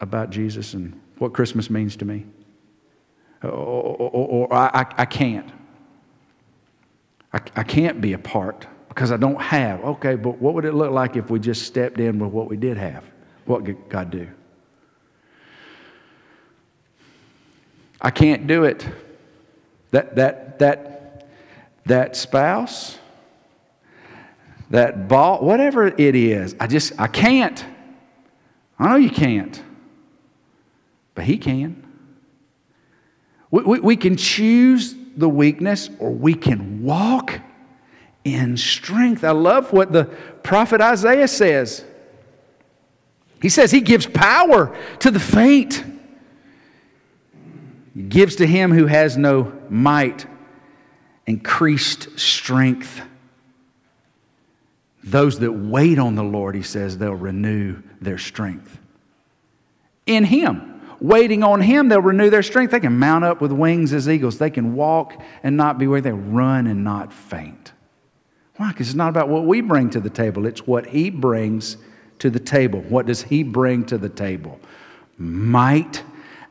about 0.00 0.30
Jesus 0.30 0.74
and 0.74 1.00
what 1.18 1.32
Christmas 1.32 1.70
means 1.70 1.96
to 1.96 2.04
me? 2.04 2.24
Or, 3.42 3.50
or, 3.50 4.10
or, 4.10 4.28
or 4.28 4.54
I, 4.54 4.86
I 4.96 5.04
can't. 5.04 5.50
I, 7.32 7.40
I 7.56 7.62
can't 7.64 8.00
be 8.00 8.12
a 8.12 8.18
part 8.18 8.66
because 8.88 9.10
I 9.10 9.16
don't 9.16 9.40
have. 9.40 9.82
Okay, 9.84 10.14
but 10.14 10.38
what 10.38 10.54
would 10.54 10.64
it 10.64 10.72
look 10.72 10.92
like 10.92 11.16
if 11.16 11.30
we 11.30 11.40
just 11.40 11.64
stepped 11.64 11.98
in 11.98 12.20
with 12.20 12.30
what 12.30 12.48
we 12.48 12.56
did 12.56 12.76
have? 12.76 13.04
What 13.44 13.64
could 13.64 13.88
God 13.88 14.10
do? 14.10 14.28
I 18.00 18.10
can't 18.10 18.46
do 18.46 18.64
it. 18.64 18.86
That, 19.90 20.16
that, 20.16 20.58
that, 20.60 21.28
that 21.86 22.16
spouse, 22.16 22.98
that 24.74 25.06
ball, 25.06 25.40
whatever 25.40 25.86
it 25.86 26.16
is, 26.16 26.56
I 26.58 26.66
just, 26.66 26.98
I 26.98 27.06
can't. 27.06 27.64
I 28.76 28.88
know 28.88 28.96
you 28.96 29.10
can't, 29.10 29.62
but 31.14 31.24
he 31.24 31.38
can. 31.38 31.80
We, 33.52 33.62
we, 33.62 33.78
we 33.78 33.96
can 33.96 34.16
choose 34.16 34.96
the 35.16 35.28
weakness 35.28 35.90
or 36.00 36.10
we 36.10 36.34
can 36.34 36.82
walk 36.82 37.40
in 38.24 38.56
strength. 38.56 39.22
I 39.22 39.30
love 39.30 39.72
what 39.72 39.92
the 39.92 40.06
prophet 40.42 40.80
Isaiah 40.80 41.28
says. 41.28 41.84
He 43.40 43.50
says 43.50 43.70
he 43.70 43.80
gives 43.80 44.06
power 44.06 44.76
to 44.98 45.12
the 45.12 45.20
faint, 45.20 45.84
he 47.94 48.02
gives 48.02 48.34
to 48.36 48.46
him 48.46 48.72
who 48.72 48.86
has 48.86 49.16
no 49.16 49.52
might 49.70 50.26
increased 51.26 52.18
strength. 52.18 53.02
Those 55.04 55.38
that 55.40 55.52
wait 55.52 55.98
on 55.98 56.14
the 56.14 56.24
Lord, 56.24 56.54
he 56.54 56.62
says, 56.62 56.96
they'll 56.96 57.14
renew 57.14 57.82
their 58.00 58.16
strength. 58.16 58.78
In 60.06 60.24
him, 60.24 60.80
waiting 60.98 61.42
on 61.42 61.60
him, 61.60 61.88
they'll 61.88 62.00
renew 62.00 62.30
their 62.30 62.42
strength. 62.42 62.70
They 62.70 62.80
can 62.80 62.98
mount 62.98 63.22
up 63.22 63.40
with 63.40 63.52
wings 63.52 63.92
as 63.92 64.08
eagles. 64.08 64.38
They 64.38 64.50
can 64.50 64.74
walk 64.74 65.20
and 65.42 65.56
not 65.58 65.78
be 65.78 65.86
weary. 65.86 66.00
They 66.00 66.12
run 66.12 66.66
and 66.66 66.82
not 66.84 67.12
faint. 67.12 67.72
Why? 68.56 68.68
Because 68.72 68.88
it's 68.88 68.96
not 68.96 69.10
about 69.10 69.28
what 69.28 69.44
we 69.44 69.60
bring 69.60 69.90
to 69.90 70.00
the 70.00 70.10
table, 70.10 70.46
it's 70.46 70.66
what 70.66 70.86
He 70.86 71.10
brings 71.10 71.76
to 72.20 72.30
the 72.30 72.40
table. 72.40 72.80
What 72.80 73.04
does 73.06 73.22
He 73.22 73.42
bring 73.42 73.84
to 73.86 73.98
the 73.98 74.08
table? 74.08 74.58
Might 75.18 76.02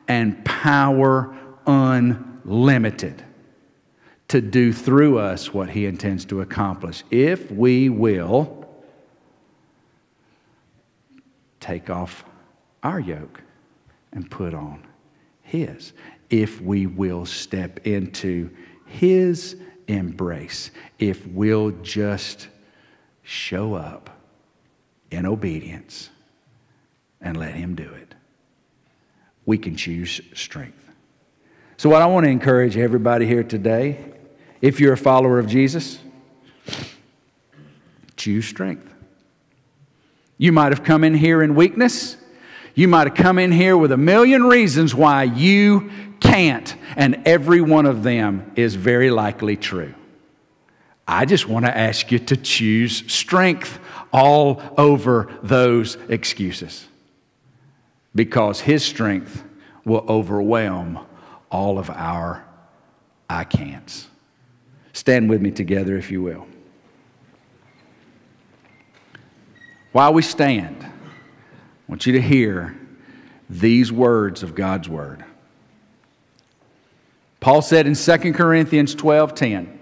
and 0.07 0.43
power 0.45 1.35
unlimited 1.65 3.23
to 4.33 4.41
do 4.41 4.73
through 4.73 5.19
us 5.19 5.53
what 5.53 5.69
He 5.69 5.85
intends 5.85 6.25
to 6.25 6.41
accomplish. 6.41 7.03
If 7.11 7.51
we 7.51 7.87
will 7.89 8.67
take 11.59 11.91
off 11.91 12.25
our 12.81 12.99
yoke 12.99 13.43
and 14.11 14.29
put 14.31 14.55
on 14.55 14.83
His, 15.43 15.93
if 16.31 16.59
we 16.59 16.87
will 16.87 17.27
step 17.27 17.85
into 17.85 18.49
His 18.87 19.55
embrace 19.87 20.71
if 20.97 21.27
we'll 21.27 21.69
just 21.83 22.47
show 23.21 23.75
up 23.75 24.09
in 25.11 25.27
obedience 25.27 26.09
and 27.21 27.37
let 27.37 27.53
Him 27.53 27.75
do 27.75 27.83
it. 27.83 28.15
We 29.45 29.59
can 29.59 29.75
choose 29.75 30.21
strength. 30.33 30.89
So, 31.77 31.87
what 31.87 32.01
I 32.01 32.07
want 32.07 32.25
to 32.25 32.31
encourage 32.31 32.77
everybody 32.77 33.27
here 33.27 33.43
today, 33.43 34.12
if 34.63 34.79
you're 34.79 34.93
a 34.93 34.97
follower 34.97 35.39
of 35.39 35.47
Jesus, 35.47 35.99
choose 38.15 38.47
strength. 38.47 38.89
You 40.37 40.53
might 40.53 40.71
have 40.71 40.85
come 40.85 41.03
in 41.03 41.13
here 41.13 41.43
in 41.43 41.53
weakness. 41.53 42.15
You 42.73 42.87
might 42.87 43.07
have 43.07 43.15
come 43.15 43.39
in 43.39 43.51
here 43.51 43.75
with 43.75 43.91
a 43.91 43.97
million 43.97 44.43
reasons 44.43 44.95
why 44.95 45.23
you 45.23 45.91
can't, 46.21 46.73
and 46.95 47.23
every 47.25 47.59
one 47.59 47.85
of 47.85 48.03
them 48.03 48.53
is 48.55 48.75
very 48.75 49.11
likely 49.11 49.57
true. 49.57 49.93
I 51.05 51.25
just 51.25 51.45
want 51.45 51.65
to 51.65 51.77
ask 51.77 52.09
you 52.09 52.19
to 52.19 52.37
choose 52.37 53.03
strength 53.11 53.77
all 54.13 54.61
over 54.77 55.29
those 55.43 55.97
excuses 56.07 56.87
because 58.15 58.61
His 58.61 58.85
strength 58.85 59.43
will 59.83 60.05
overwhelm 60.07 61.05
all 61.51 61.77
of 61.77 61.89
our 61.89 62.45
I 63.29 63.43
can'ts. 63.43 64.07
Stand 64.93 65.29
with 65.29 65.41
me 65.41 65.51
together, 65.51 65.97
if 65.97 66.11
you 66.11 66.21
will. 66.21 66.47
While 69.91 70.13
we 70.13 70.21
stand, 70.21 70.83
I 70.83 70.89
want 71.87 72.05
you 72.05 72.13
to 72.13 72.21
hear 72.21 72.75
these 73.49 73.91
words 73.91 74.43
of 74.43 74.55
God's 74.55 74.87
Word. 74.87 75.23
Paul 77.39 77.61
said 77.61 77.87
in 77.87 77.95
2 77.95 78.33
Corinthians 78.33 78.95
12 78.95 79.35
10, 79.35 79.79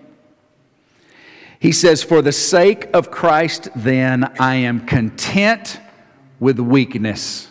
he 1.60 1.72
says, 1.72 2.02
For 2.02 2.24
the 2.24 2.32
sake 2.32 2.90
of 2.94 3.12
Christ, 3.12 3.70
then, 3.76 4.24
I 4.40 4.56
am 4.56 4.86
content 4.88 5.80
with 6.40 6.60
weakness. 6.60 7.51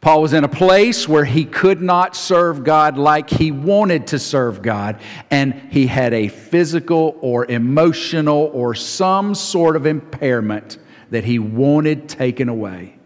Paul 0.00 0.22
was 0.22 0.32
in 0.32 0.44
a 0.44 0.48
place 0.48 1.08
where 1.08 1.24
he 1.24 1.44
could 1.44 1.82
not 1.82 2.14
serve 2.14 2.62
God 2.62 2.96
like 2.96 3.28
he 3.28 3.50
wanted 3.50 4.06
to 4.08 4.18
serve 4.18 4.62
God, 4.62 5.00
and 5.30 5.54
he 5.72 5.88
had 5.88 6.14
a 6.14 6.28
physical 6.28 7.16
or 7.20 7.46
emotional 7.46 8.50
or 8.52 8.74
some 8.74 9.34
sort 9.34 9.74
of 9.74 9.86
impairment 9.86 10.78
that 11.10 11.24
he 11.24 11.38
wanted 11.38 12.08
taken 12.08 12.48
away. 12.48 12.96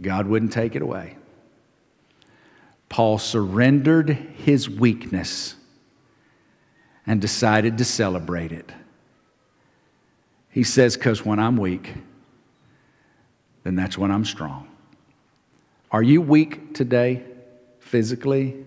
God 0.00 0.26
wouldn't 0.26 0.52
take 0.52 0.76
it 0.76 0.82
away. 0.82 1.16
Paul 2.88 3.18
surrendered 3.18 4.10
his 4.10 4.68
weakness 4.68 5.56
and 7.06 7.20
decided 7.20 7.78
to 7.78 7.84
celebrate 7.84 8.52
it. 8.52 8.72
He 10.50 10.62
says, 10.62 10.96
Because 10.96 11.24
when 11.24 11.38
I'm 11.38 11.56
weak, 11.56 11.92
then 13.62 13.76
that's 13.76 13.98
when 13.98 14.10
I'm 14.10 14.24
strong. 14.24 14.69
Are 15.92 16.02
you 16.02 16.22
weak 16.22 16.72
today, 16.72 17.24
physically, 17.80 18.64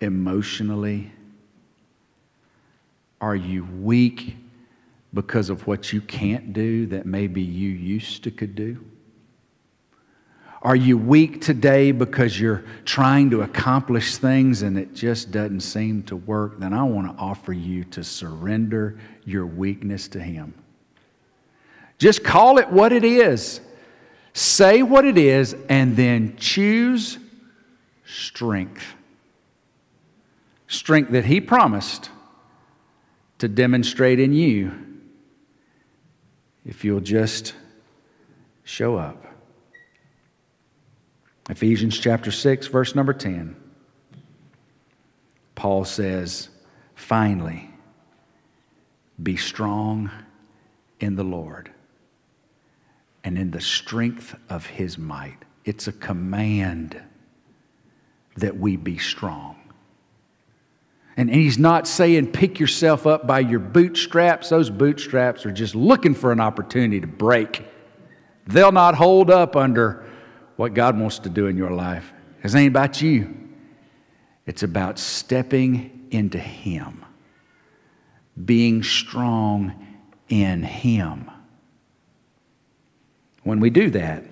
emotionally? 0.00 1.12
Are 3.20 3.36
you 3.36 3.64
weak 3.64 4.36
because 5.12 5.50
of 5.50 5.66
what 5.66 5.92
you 5.92 6.00
can't 6.00 6.52
do 6.52 6.86
that 6.86 7.04
maybe 7.04 7.42
you 7.42 7.68
used 7.68 8.24
to 8.24 8.30
could 8.30 8.54
do? 8.54 8.82
Are 10.62 10.76
you 10.76 10.96
weak 10.96 11.40
today 11.40 11.90
because 11.90 12.40
you're 12.40 12.64
trying 12.84 13.30
to 13.30 13.42
accomplish 13.42 14.16
things 14.16 14.62
and 14.62 14.78
it 14.78 14.94
just 14.94 15.30
doesn't 15.30 15.60
seem 15.60 16.04
to 16.04 16.16
work? 16.16 16.58
Then 16.58 16.72
I 16.72 16.84
want 16.84 17.08
to 17.08 17.22
offer 17.22 17.52
you 17.52 17.84
to 17.84 18.04
surrender 18.04 18.98
your 19.24 19.44
weakness 19.44 20.08
to 20.08 20.20
Him. 20.20 20.54
Just 21.98 22.24
call 22.24 22.58
it 22.58 22.70
what 22.70 22.92
it 22.92 23.04
is. 23.04 23.60
Say 24.32 24.82
what 24.82 25.04
it 25.04 25.18
is 25.18 25.54
and 25.68 25.96
then 25.96 26.36
choose 26.36 27.18
strength. 28.04 28.94
Strength 30.68 31.12
that 31.12 31.26
He 31.26 31.40
promised 31.40 32.10
to 33.38 33.48
demonstrate 33.48 34.20
in 34.20 34.32
you 34.32 34.72
if 36.64 36.84
you'll 36.84 37.00
just 37.00 37.54
show 38.64 38.96
up. 38.96 39.26
Ephesians 41.50 41.98
chapter 41.98 42.30
6, 42.30 42.68
verse 42.68 42.94
number 42.94 43.12
10. 43.12 43.56
Paul 45.54 45.84
says, 45.84 46.48
finally, 46.94 47.68
be 49.22 49.36
strong 49.36 50.10
in 51.00 51.16
the 51.16 51.24
Lord 51.24 51.70
and 53.24 53.38
in 53.38 53.50
the 53.50 53.60
strength 53.60 54.34
of 54.48 54.66
his 54.66 54.98
might. 54.98 55.38
It's 55.64 55.86
a 55.86 55.92
command 55.92 57.00
that 58.36 58.56
we 58.56 58.76
be 58.76 58.98
strong. 58.98 59.56
And 61.16 61.32
he's 61.32 61.58
not 61.58 61.86
saying 61.86 62.32
pick 62.32 62.58
yourself 62.58 63.06
up 63.06 63.26
by 63.26 63.40
your 63.40 63.60
bootstraps. 63.60 64.48
Those 64.48 64.70
bootstraps 64.70 65.44
are 65.44 65.52
just 65.52 65.74
looking 65.74 66.14
for 66.14 66.32
an 66.32 66.40
opportunity 66.40 67.00
to 67.00 67.06
break. 67.06 67.66
They'll 68.46 68.72
not 68.72 68.94
hold 68.94 69.30
up 69.30 69.54
under 69.54 70.04
what 70.56 70.74
God 70.74 70.98
wants 70.98 71.18
to 71.20 71.28
do 71.28 71.46
in 71.46 71.56
your 71.56 71.70
life. 71.70 72.12
It 72.42 72.54
ain't 72.54 72.68
about 72.68 73.00
you, 73.02 73.34
it's 74.46 74.62
about 74.62 74.98
stepping 74.98 76.08
into 76.10 76.38
Him, 76.38 77.04
being 78.44 78.82
strong 78.82 79.86
in 80.28 80.62
Him. 80.62 81.30
When 83.42 83.60
we 83.60 83.70
do 83.70 83.90
that, 83.90 84.24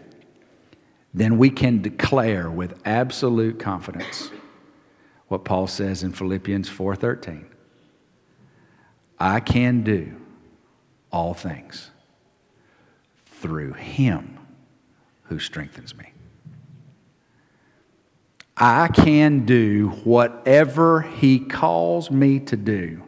then 1.13 1.39
we 1.39 1.51
can 1.51 1.83
declare 1.83 2.51
with 2.51 2.81
absolute 2.85 3.59
confidence 3.59 4.31
what 5.29 5.45
Paul 5.45 5.67
says 5.67 6.03
in 6.03 6.13
Philippians 6.13 6.69
4:13. 6.69 7.47
I 9.19 9.41
can 9.41 9.83
do 9.83 10.17
all 11.13 11.35
things 11.35 11.91
through 13.27 13.73
him 13.75 14.39
who 15.25 15.39
strengthens 15.39 15.97
me. 15.97 16.13
I 18.57 18.89
can 18.89 19.47
do 19.47 19.89
whatever 20.05 21.01
he 21.01 21.39
calls 21.39 22.11
me 22.11 22.41
to 22.41 22.57
do 22.57 23.03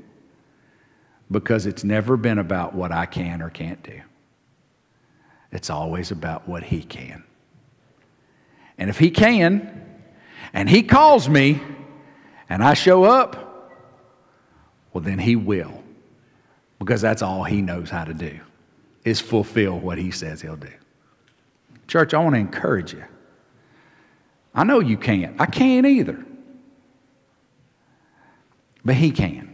because 1.31 1.67
it's 1.67 1.85
never 1.85 2.17
been 2.17 2.39
about 2.39 2.75
what 2.75 2.91
I 2.91 3.07
can 3.07 3.43
or 3.43 3.51
can't 3.51 3.83
do. 3.83 4.01
It's 5.53 5.71
always 5.71 6.11
about 6.11 6.49
what 6.49 6.65
he 6.65 6.83
can. 6.83 7.23
And 8.79 8.91
if 8.91 8.99
he 8.99 9.11
can, 9.11 9.87
and 10.53 10.69
he 10.69 10.83
calls 10.83 11.29
me, 11.29 11.61
and 12.49 12.63
I 12.63 12.75
show 12.75 13.05
up, 13.05 13.71
well, 14.93 15.05
then 15.05 15.19
he 15.19 15.37
will. 15.37 15.83
Because 16.79 17.01
that's 17.01 17.23
all 17.23 17.45
he 17.45 17.63
knows 17.63 17.91
how 17.91 18.05
to 18.05 18.15
do, 18.15 18.41
is 19.05 19.21
fulfill 19.21 19.79
what 19.79 19.99
he 19.99 20.11
says 20.11 20.43
he'll 20.43 20.57
do. 20.57 20.73
Church, 21.87 22.15
I 22.15 22.19
want 22.19 22.35
to 22.35 22.41
encourage 22.41 22.93
you. 22.93 23.05
I 24.55 24.65
know 24.65 24.81
you 24.81 24.97
can't. 24.97 25.41
I 25.41 25.47
can't 25.47 25.87
either. 25.87 26.25
But 28.85 28.97
He 28.97 29.11
can. 29.11 29.49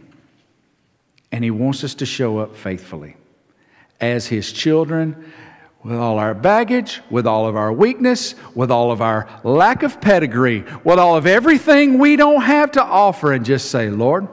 And 1.31 1.43
He 1.43 1.51
wants 1.51 1.83
us 1.83 1.95
to 1.95 2.05
show 2.05 2.39
up 2.39 2.55
faithfully 2.55 3.15
as 4.01 4.27
His 4.27 4.51
children 4.51 5.31
with 5.83 5.95
all 5.95 6.19
our 6.19 6.33
baggage, 6.33 7.01
with 7.09 7.25
all 7.25 7.47
of 7.47 7.55
our 7.55 7.71
weakness, 7.71 8.35
with 8.53 8.69
all 8.69 8.91
of 8.91 9.01
our 9.01 9.27
lack 9.43 9.83
of 9.83 10.01
pedigree, 10.01 10.65
with 10.83 10.99
all 10.99 11.15
of 11.15 11.25
everything 11.25 11.99
we 11.99 12.15
don't 12.15 12.41
have 12.41 12.71
to 12.71 12.83
offer, 12.83 13.31
and 13.31 13.45
just 13.45 13.71
say, 13.71 13.89
Lord, 13.89 14.27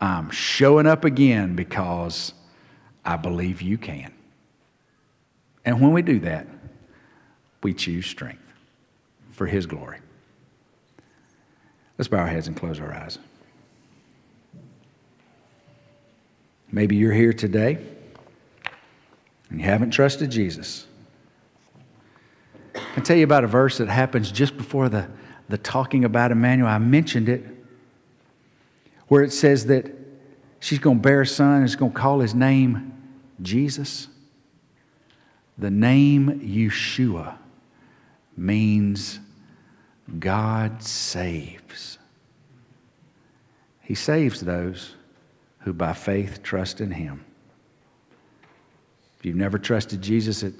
I'm 0.00 0.30
showing 0.30 0.86
up 0.86 1.04
again 1.04 1.56
because 1.56 2.34
I 3.04 3.16
believe 3.16 3.62
you 3.62 3.78
can. 3.78 4.12
And 5.64 5.80
when 5.80 5.92
we 5.92 6.02
do 6.02 6.20
that, 6.20 6.46
we 7.62 7.74
choose 7.74 8.06
strength 8.06 8.42
for 9.32 9.46
His 9.46 9.66
glory. 9.66 9.98
Let's 11.96 12.08
bow 12.08 12.18
our 12.18 12.26
heads 12.26 12.46
and 12.46 12.56
close 12.56 12.78
our 12.80 12.92
eyes. 12.92 13.18
Maybe 16.70 16.96
you're 16.96 17.12
here 17.12 17.32
today 17.32 17.78
and 19.50 19.60
you 19.60 19.66
haven't 19.66 19.90
trusted 19.90 20.30
Jesus. 20.30 20.86
I 22.74 22.80
can 22.94 23.02
tell 23.02 23.16
you 23.16 23.24
about 23.24 23.44
a 23.44 23.48
verse 23.48 23.78
that 23.78 23.88
happens 23.88 24.30
just 24.30 24.56
before 24.56 24.88
the, 24.88 25.08
the 25.48 25.58
talking 25.58 26.04
about 26.04 26.30
Emmanuel. 26.30 26.68
I 26.68 26.78
mentioned 26.78 27.28
it, 27.28 27.44
where 29.08 29.22
it 29.22 29.32
says 29.32 29.66
that 29.66 29.90
she's 30.60 30.78
going 30.78 30.98
to 30.98 31.02
bear 31.02 31.22
a 31.22 31.26
son 31.26 31.56
and 31.56 31.64
is 31.64 31.76
going 31.76 31.92
to 31.92 31.98
call 31.98 32.20
his 32.20 32.34
name 32.34 32.92
Jesus. 33.42 34.08
The 35.56 35.70
name 35.70 36.40
Yeshua 36.40 37.36
means 38.36 39.18
God 40.18 40.82
saves. 40.82 41.98
He 43.82 43.94
saves 43.94 44.40
those 44.40 44.94
who 45.60 45.72
by 45.72 45.92
faith 45.92 46.42
trust 46.42 46.80
in 46.80 46.92
Him. 46.92 47.24
If 49.18 49.26
you've 49.26 49.36
never 49.36 49.58
trusted 49.58 50.00
Jesus, 50.00 50.42
it 50.42 50.54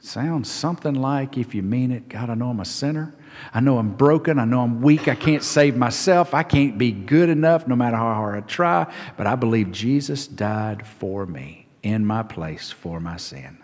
sounds 0.00 0.50
something 0.50 0.94
like, 0.94 1.38
if 1.38 1.54
you 1.54 1.62
mean 1.62 1.92
it, 1.92 2.08
God, 2.08 2.30
I 2.30 2.34
know 2.34 2.50
I'm 2.50 2.60
a 2.60 2.64
sinner. 2.64 3.14
I 3.54 3.60
know 3.60 3.78
I'm 3.78 3.94
broken. 3.94 4.38
I 4.38 4.44
know 4.44 4.60
I'm 4.60 4.82
weak. 4.82 5.06
I 5.06 5.14
can't 5.14 5.42
save 5.42 5.76
myself. 5.76 6.34
I 6.34 6.42
can't 6.42 6.78
be 6.78 6.90
good 6.90 7.28
enough 7.28 7.68
no 7.68 7.76
matter 7.76 7.96
how 7.96 8.14
hard 8.14 8.36
I 8.36 8.46
try. 8.46 8.92
But 9.16 9.26
I 9.26 9.36
believe 9.36 9.70
Jesus 9.70 10.26
died 10.26 10.86
for 10.86 11.26
me 11.26 11.66
in 11.82 12.04
my 12.04 12.22
place 12.22 12.70
for 12.70 12.98
my 12.98 13.16
sin. 13.16 13.58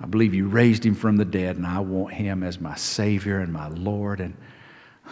I 0.00 0.06
believe 0.06 0.34
you 0.34 0.48
raised 0.48 0.84
him 0.84 0.94
from 0.94 1.16
the 1.16 1.24
dead, 1.24 1.56
and 1.56 1.66
I 1.66 1.80
want 1.80 2.14
him 2.14 2.42
as 2.42 2.60
my 2.60 2.76
Savior 2.76 3.40
and 3.40 3.52
my 3.52 3.68
Lord. 3.68 4.20
And 4.20 4.36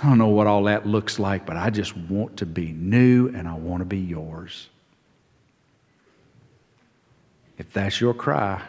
I 0.02 0.08
don't 0.08 0.18
know 0.18 0.28
what 0.28 0.46
all 0.46 0.64
that 0.64 0.86
looks 0.86 1.18
like, 1.18 1.46
but 1.46 1.56
I 1.56 1.70
just 1.70 1.96
want 1.96 2.38
to 2.38 2.46
be 2.46 2.72
new 2.72 3.28
and 3.28 3.48
I 3.48 3.54
want 3.54 3.80
to 3.80 3.86
be 3.86 3.98
yours. 3.98 4.68
If 7.58 7.72
that's 7.72 8.00
your 8.00 8.14
cry, 8.14 8.62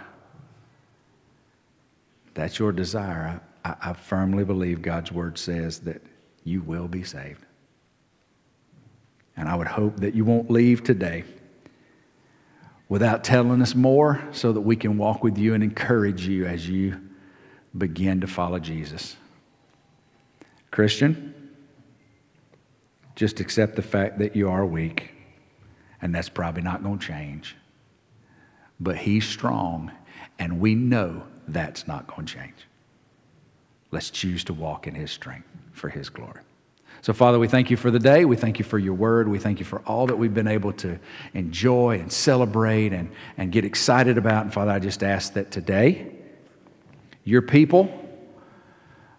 that's 2.34 2.60
your 2.60 2.72
desire, 2.72 3.42
I, 3.64 3.76
I 3.82 3.94
firmly 3.94 4.44
believe 4.44 4.82
God's 4.82 5.12
word 5.12 5.38
says 5.38 5.80
that 5.82 6.02
you 6.44 6.62
will 6.62 6.88
be 6.88 7.04
saved. 7.04 7.44
And 9.38 9.50
I 9.50 9.56
would 9.56 9.68
hope 9.68 9.98
that 9.98 10.14
you 10.14 10.24
won't 10.24 10.50
leave 10.50 10.84
today 10.84 11.24
without 12.88 13.24
telling 13.24 13.62
us 13.62 13.74
more 13.74 14.24
so 14.32 14.54
that 14.54 14.62
we 14.62 14.76
can 14.76 14.98
walk 14.98 15.24
with 15.24 15.38
you 15.38 15.54
and 15.54 15.64
encourage 15.64 16.28
you 16.28 16.46
as 16.46 16.70
you 16.70 17.02
begin 17.78 18.22
to 18.22 18.28
follow 18.28 18.60
Jesus. 18.60 19.18
Christian, 20.72 21.34
just 23.16 23.40
accept 23.40 23.76
the 23.76 23.82
fact 23.82 24.20
that 24.20 24.36
you 24.36 24.50
are 24.50 24.66
weak, 24.66 25.14
and 26.02 26.14
that's 26.14 26.30
probably 26.30 26.62
not 26.62 26.84
going 26.84 27.00
to 27.00 27.06
change. 27.06 27.56
But 28.80 28.98
He's 28.98 29.28
strong, 29.28 29.92
and 30.40 30.60
we 30.60 30.76
know 30.76 31.24
that's 31.48 31.88
not 31.88 32.08
going 32.08 32.26
to 32.26 32.34
change. 32.34 32.68
Let's 33.92 34.10
choose 34.10 34.44
to 34.46 34.54
walk 34.54 34.88
in 34.88 34.96
His 34.96 35.12
strength 35.12 35.48
for 35.72 35.90
His 35.90 36.10
glory. 36.10 36.42
So, 37.02 37.14
Father, 37.14 37.38
we 37.38 37.48
thank 37.48 37.70
you 37.70 37.78
for 37.78 37.92
the 37.92 38.00
day. 38.00 38.26
We 38.26 38.36
thank 38.36 38.58
you 38.58 38.66
for 38.66 38.80
your 38.80 38.96
word. 38.96 39.28
We 39.28 39.38
thank 39.38 39.60
you 39.60 39.66
for 39.66 39.80
all 39.86 40.08
that 40.08 40.16
we've 40.16 40.34
been 40.34 40.48
able 40.48 40.74
to 40.74 41.00
enjoy 41.36 42.00
and 42.00 42.12
celebrate 42.12 42.94
and, 42.94 43.12
and 43.38 43.52
get 43.52 43.64
excited 43.64 44.18
about. 44.18 44.46
And, 44.46 44.54
Father, 44.54 44.72
I 44.72 44.80
just 44.80 45.04
ask 45.04 45.34
that 45.34 45.52
today, 45.52 46.12
your 47.24 47.44
people, 47.44 47.92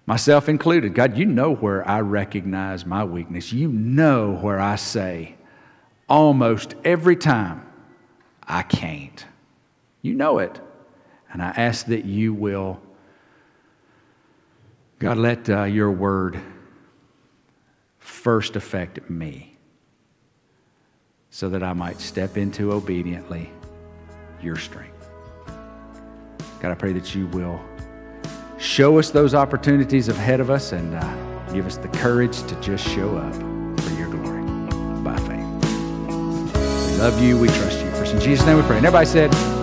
myself 0.05 0.49
included, 0.49 0.95
God, 0.95 1.17
you 1.17 1.27
know 1.27 1.55
where 1.55 1.87
I 1.89 2.01
recognize 2.01 2.85
my 2.85 3.05
weakness. 3.05 3.53
You 3.53 3.69
know 3.69 4.33
where 4.33 4.59
I 4.59 4.75
say 4.75 5.37
almost 6.09 6.75
every 6.85 7.17
time, 7.17 7.63
I 8.43 8.63
can't. 8.63 9.25
You 10.07 10.15
know 10.15 10.39
it. 10.39 10.61
And 11.33 11.43
I 11.43 11.49
ask 11.49 11.87
that 11.87 12.05
you 12.05 12.33
will, 12.33 12.81
God, 15.01 15.19
let 15.19 15.51
uh, 15.51 15.65
your 15.65 15.91
word 15.91 16.41
first 17.99 18.55
affect 18.55 19.11
me 19.11 19.57
so 21.31 21.49
that 21.49 21.65
I 21.65 21.73
might 21.73 22.01
step 22.01 22.37
into 22.37 22.71
obediently 22.71 23.51
your 24.41 24.55
strength. 24.55 25.11
God, 26.61 26.71
I 26.71 26.75
pray 26.75 26.93
that 26.93 27.13
you 27.17 27.27
will 27.27 27.61
show 28.59 29.01
us 29.01 29.11
those 29.11 29.35
opportunities 29.35 30.07
ahead 30.07 30.39
of 30.39 30.51
us 30.51 30.71
and 30.71 30.95
uh, 30.95 31.53
give 31.53 31.67
us 31.67 31.79
the 31.79 31.89
courage 31.89 32.45
to 32.45 32.55
just 32.61 32.87
show 32.87 33.17
up 33.17 33.35
for 33.81 33.93
your 33.95 34.09
glory 34.09 34.43
by 35.03 35.17
faith. 35.17 36.93
We 36.93 36.97
love 36.99 37.21
you. 37.21 37.37
We 37.37 37.49
trust 37.49 37.85
you. 37.85 37.91
First 37.91 38.15
in 38.15 38.21
Jesus' 38.21 38.47
name 38.47 38.57
we 38.57 38.63
pray. 38.63 38.77
And 38.77 38.87
everybody 38.87 39.07
said, 39.07 39.56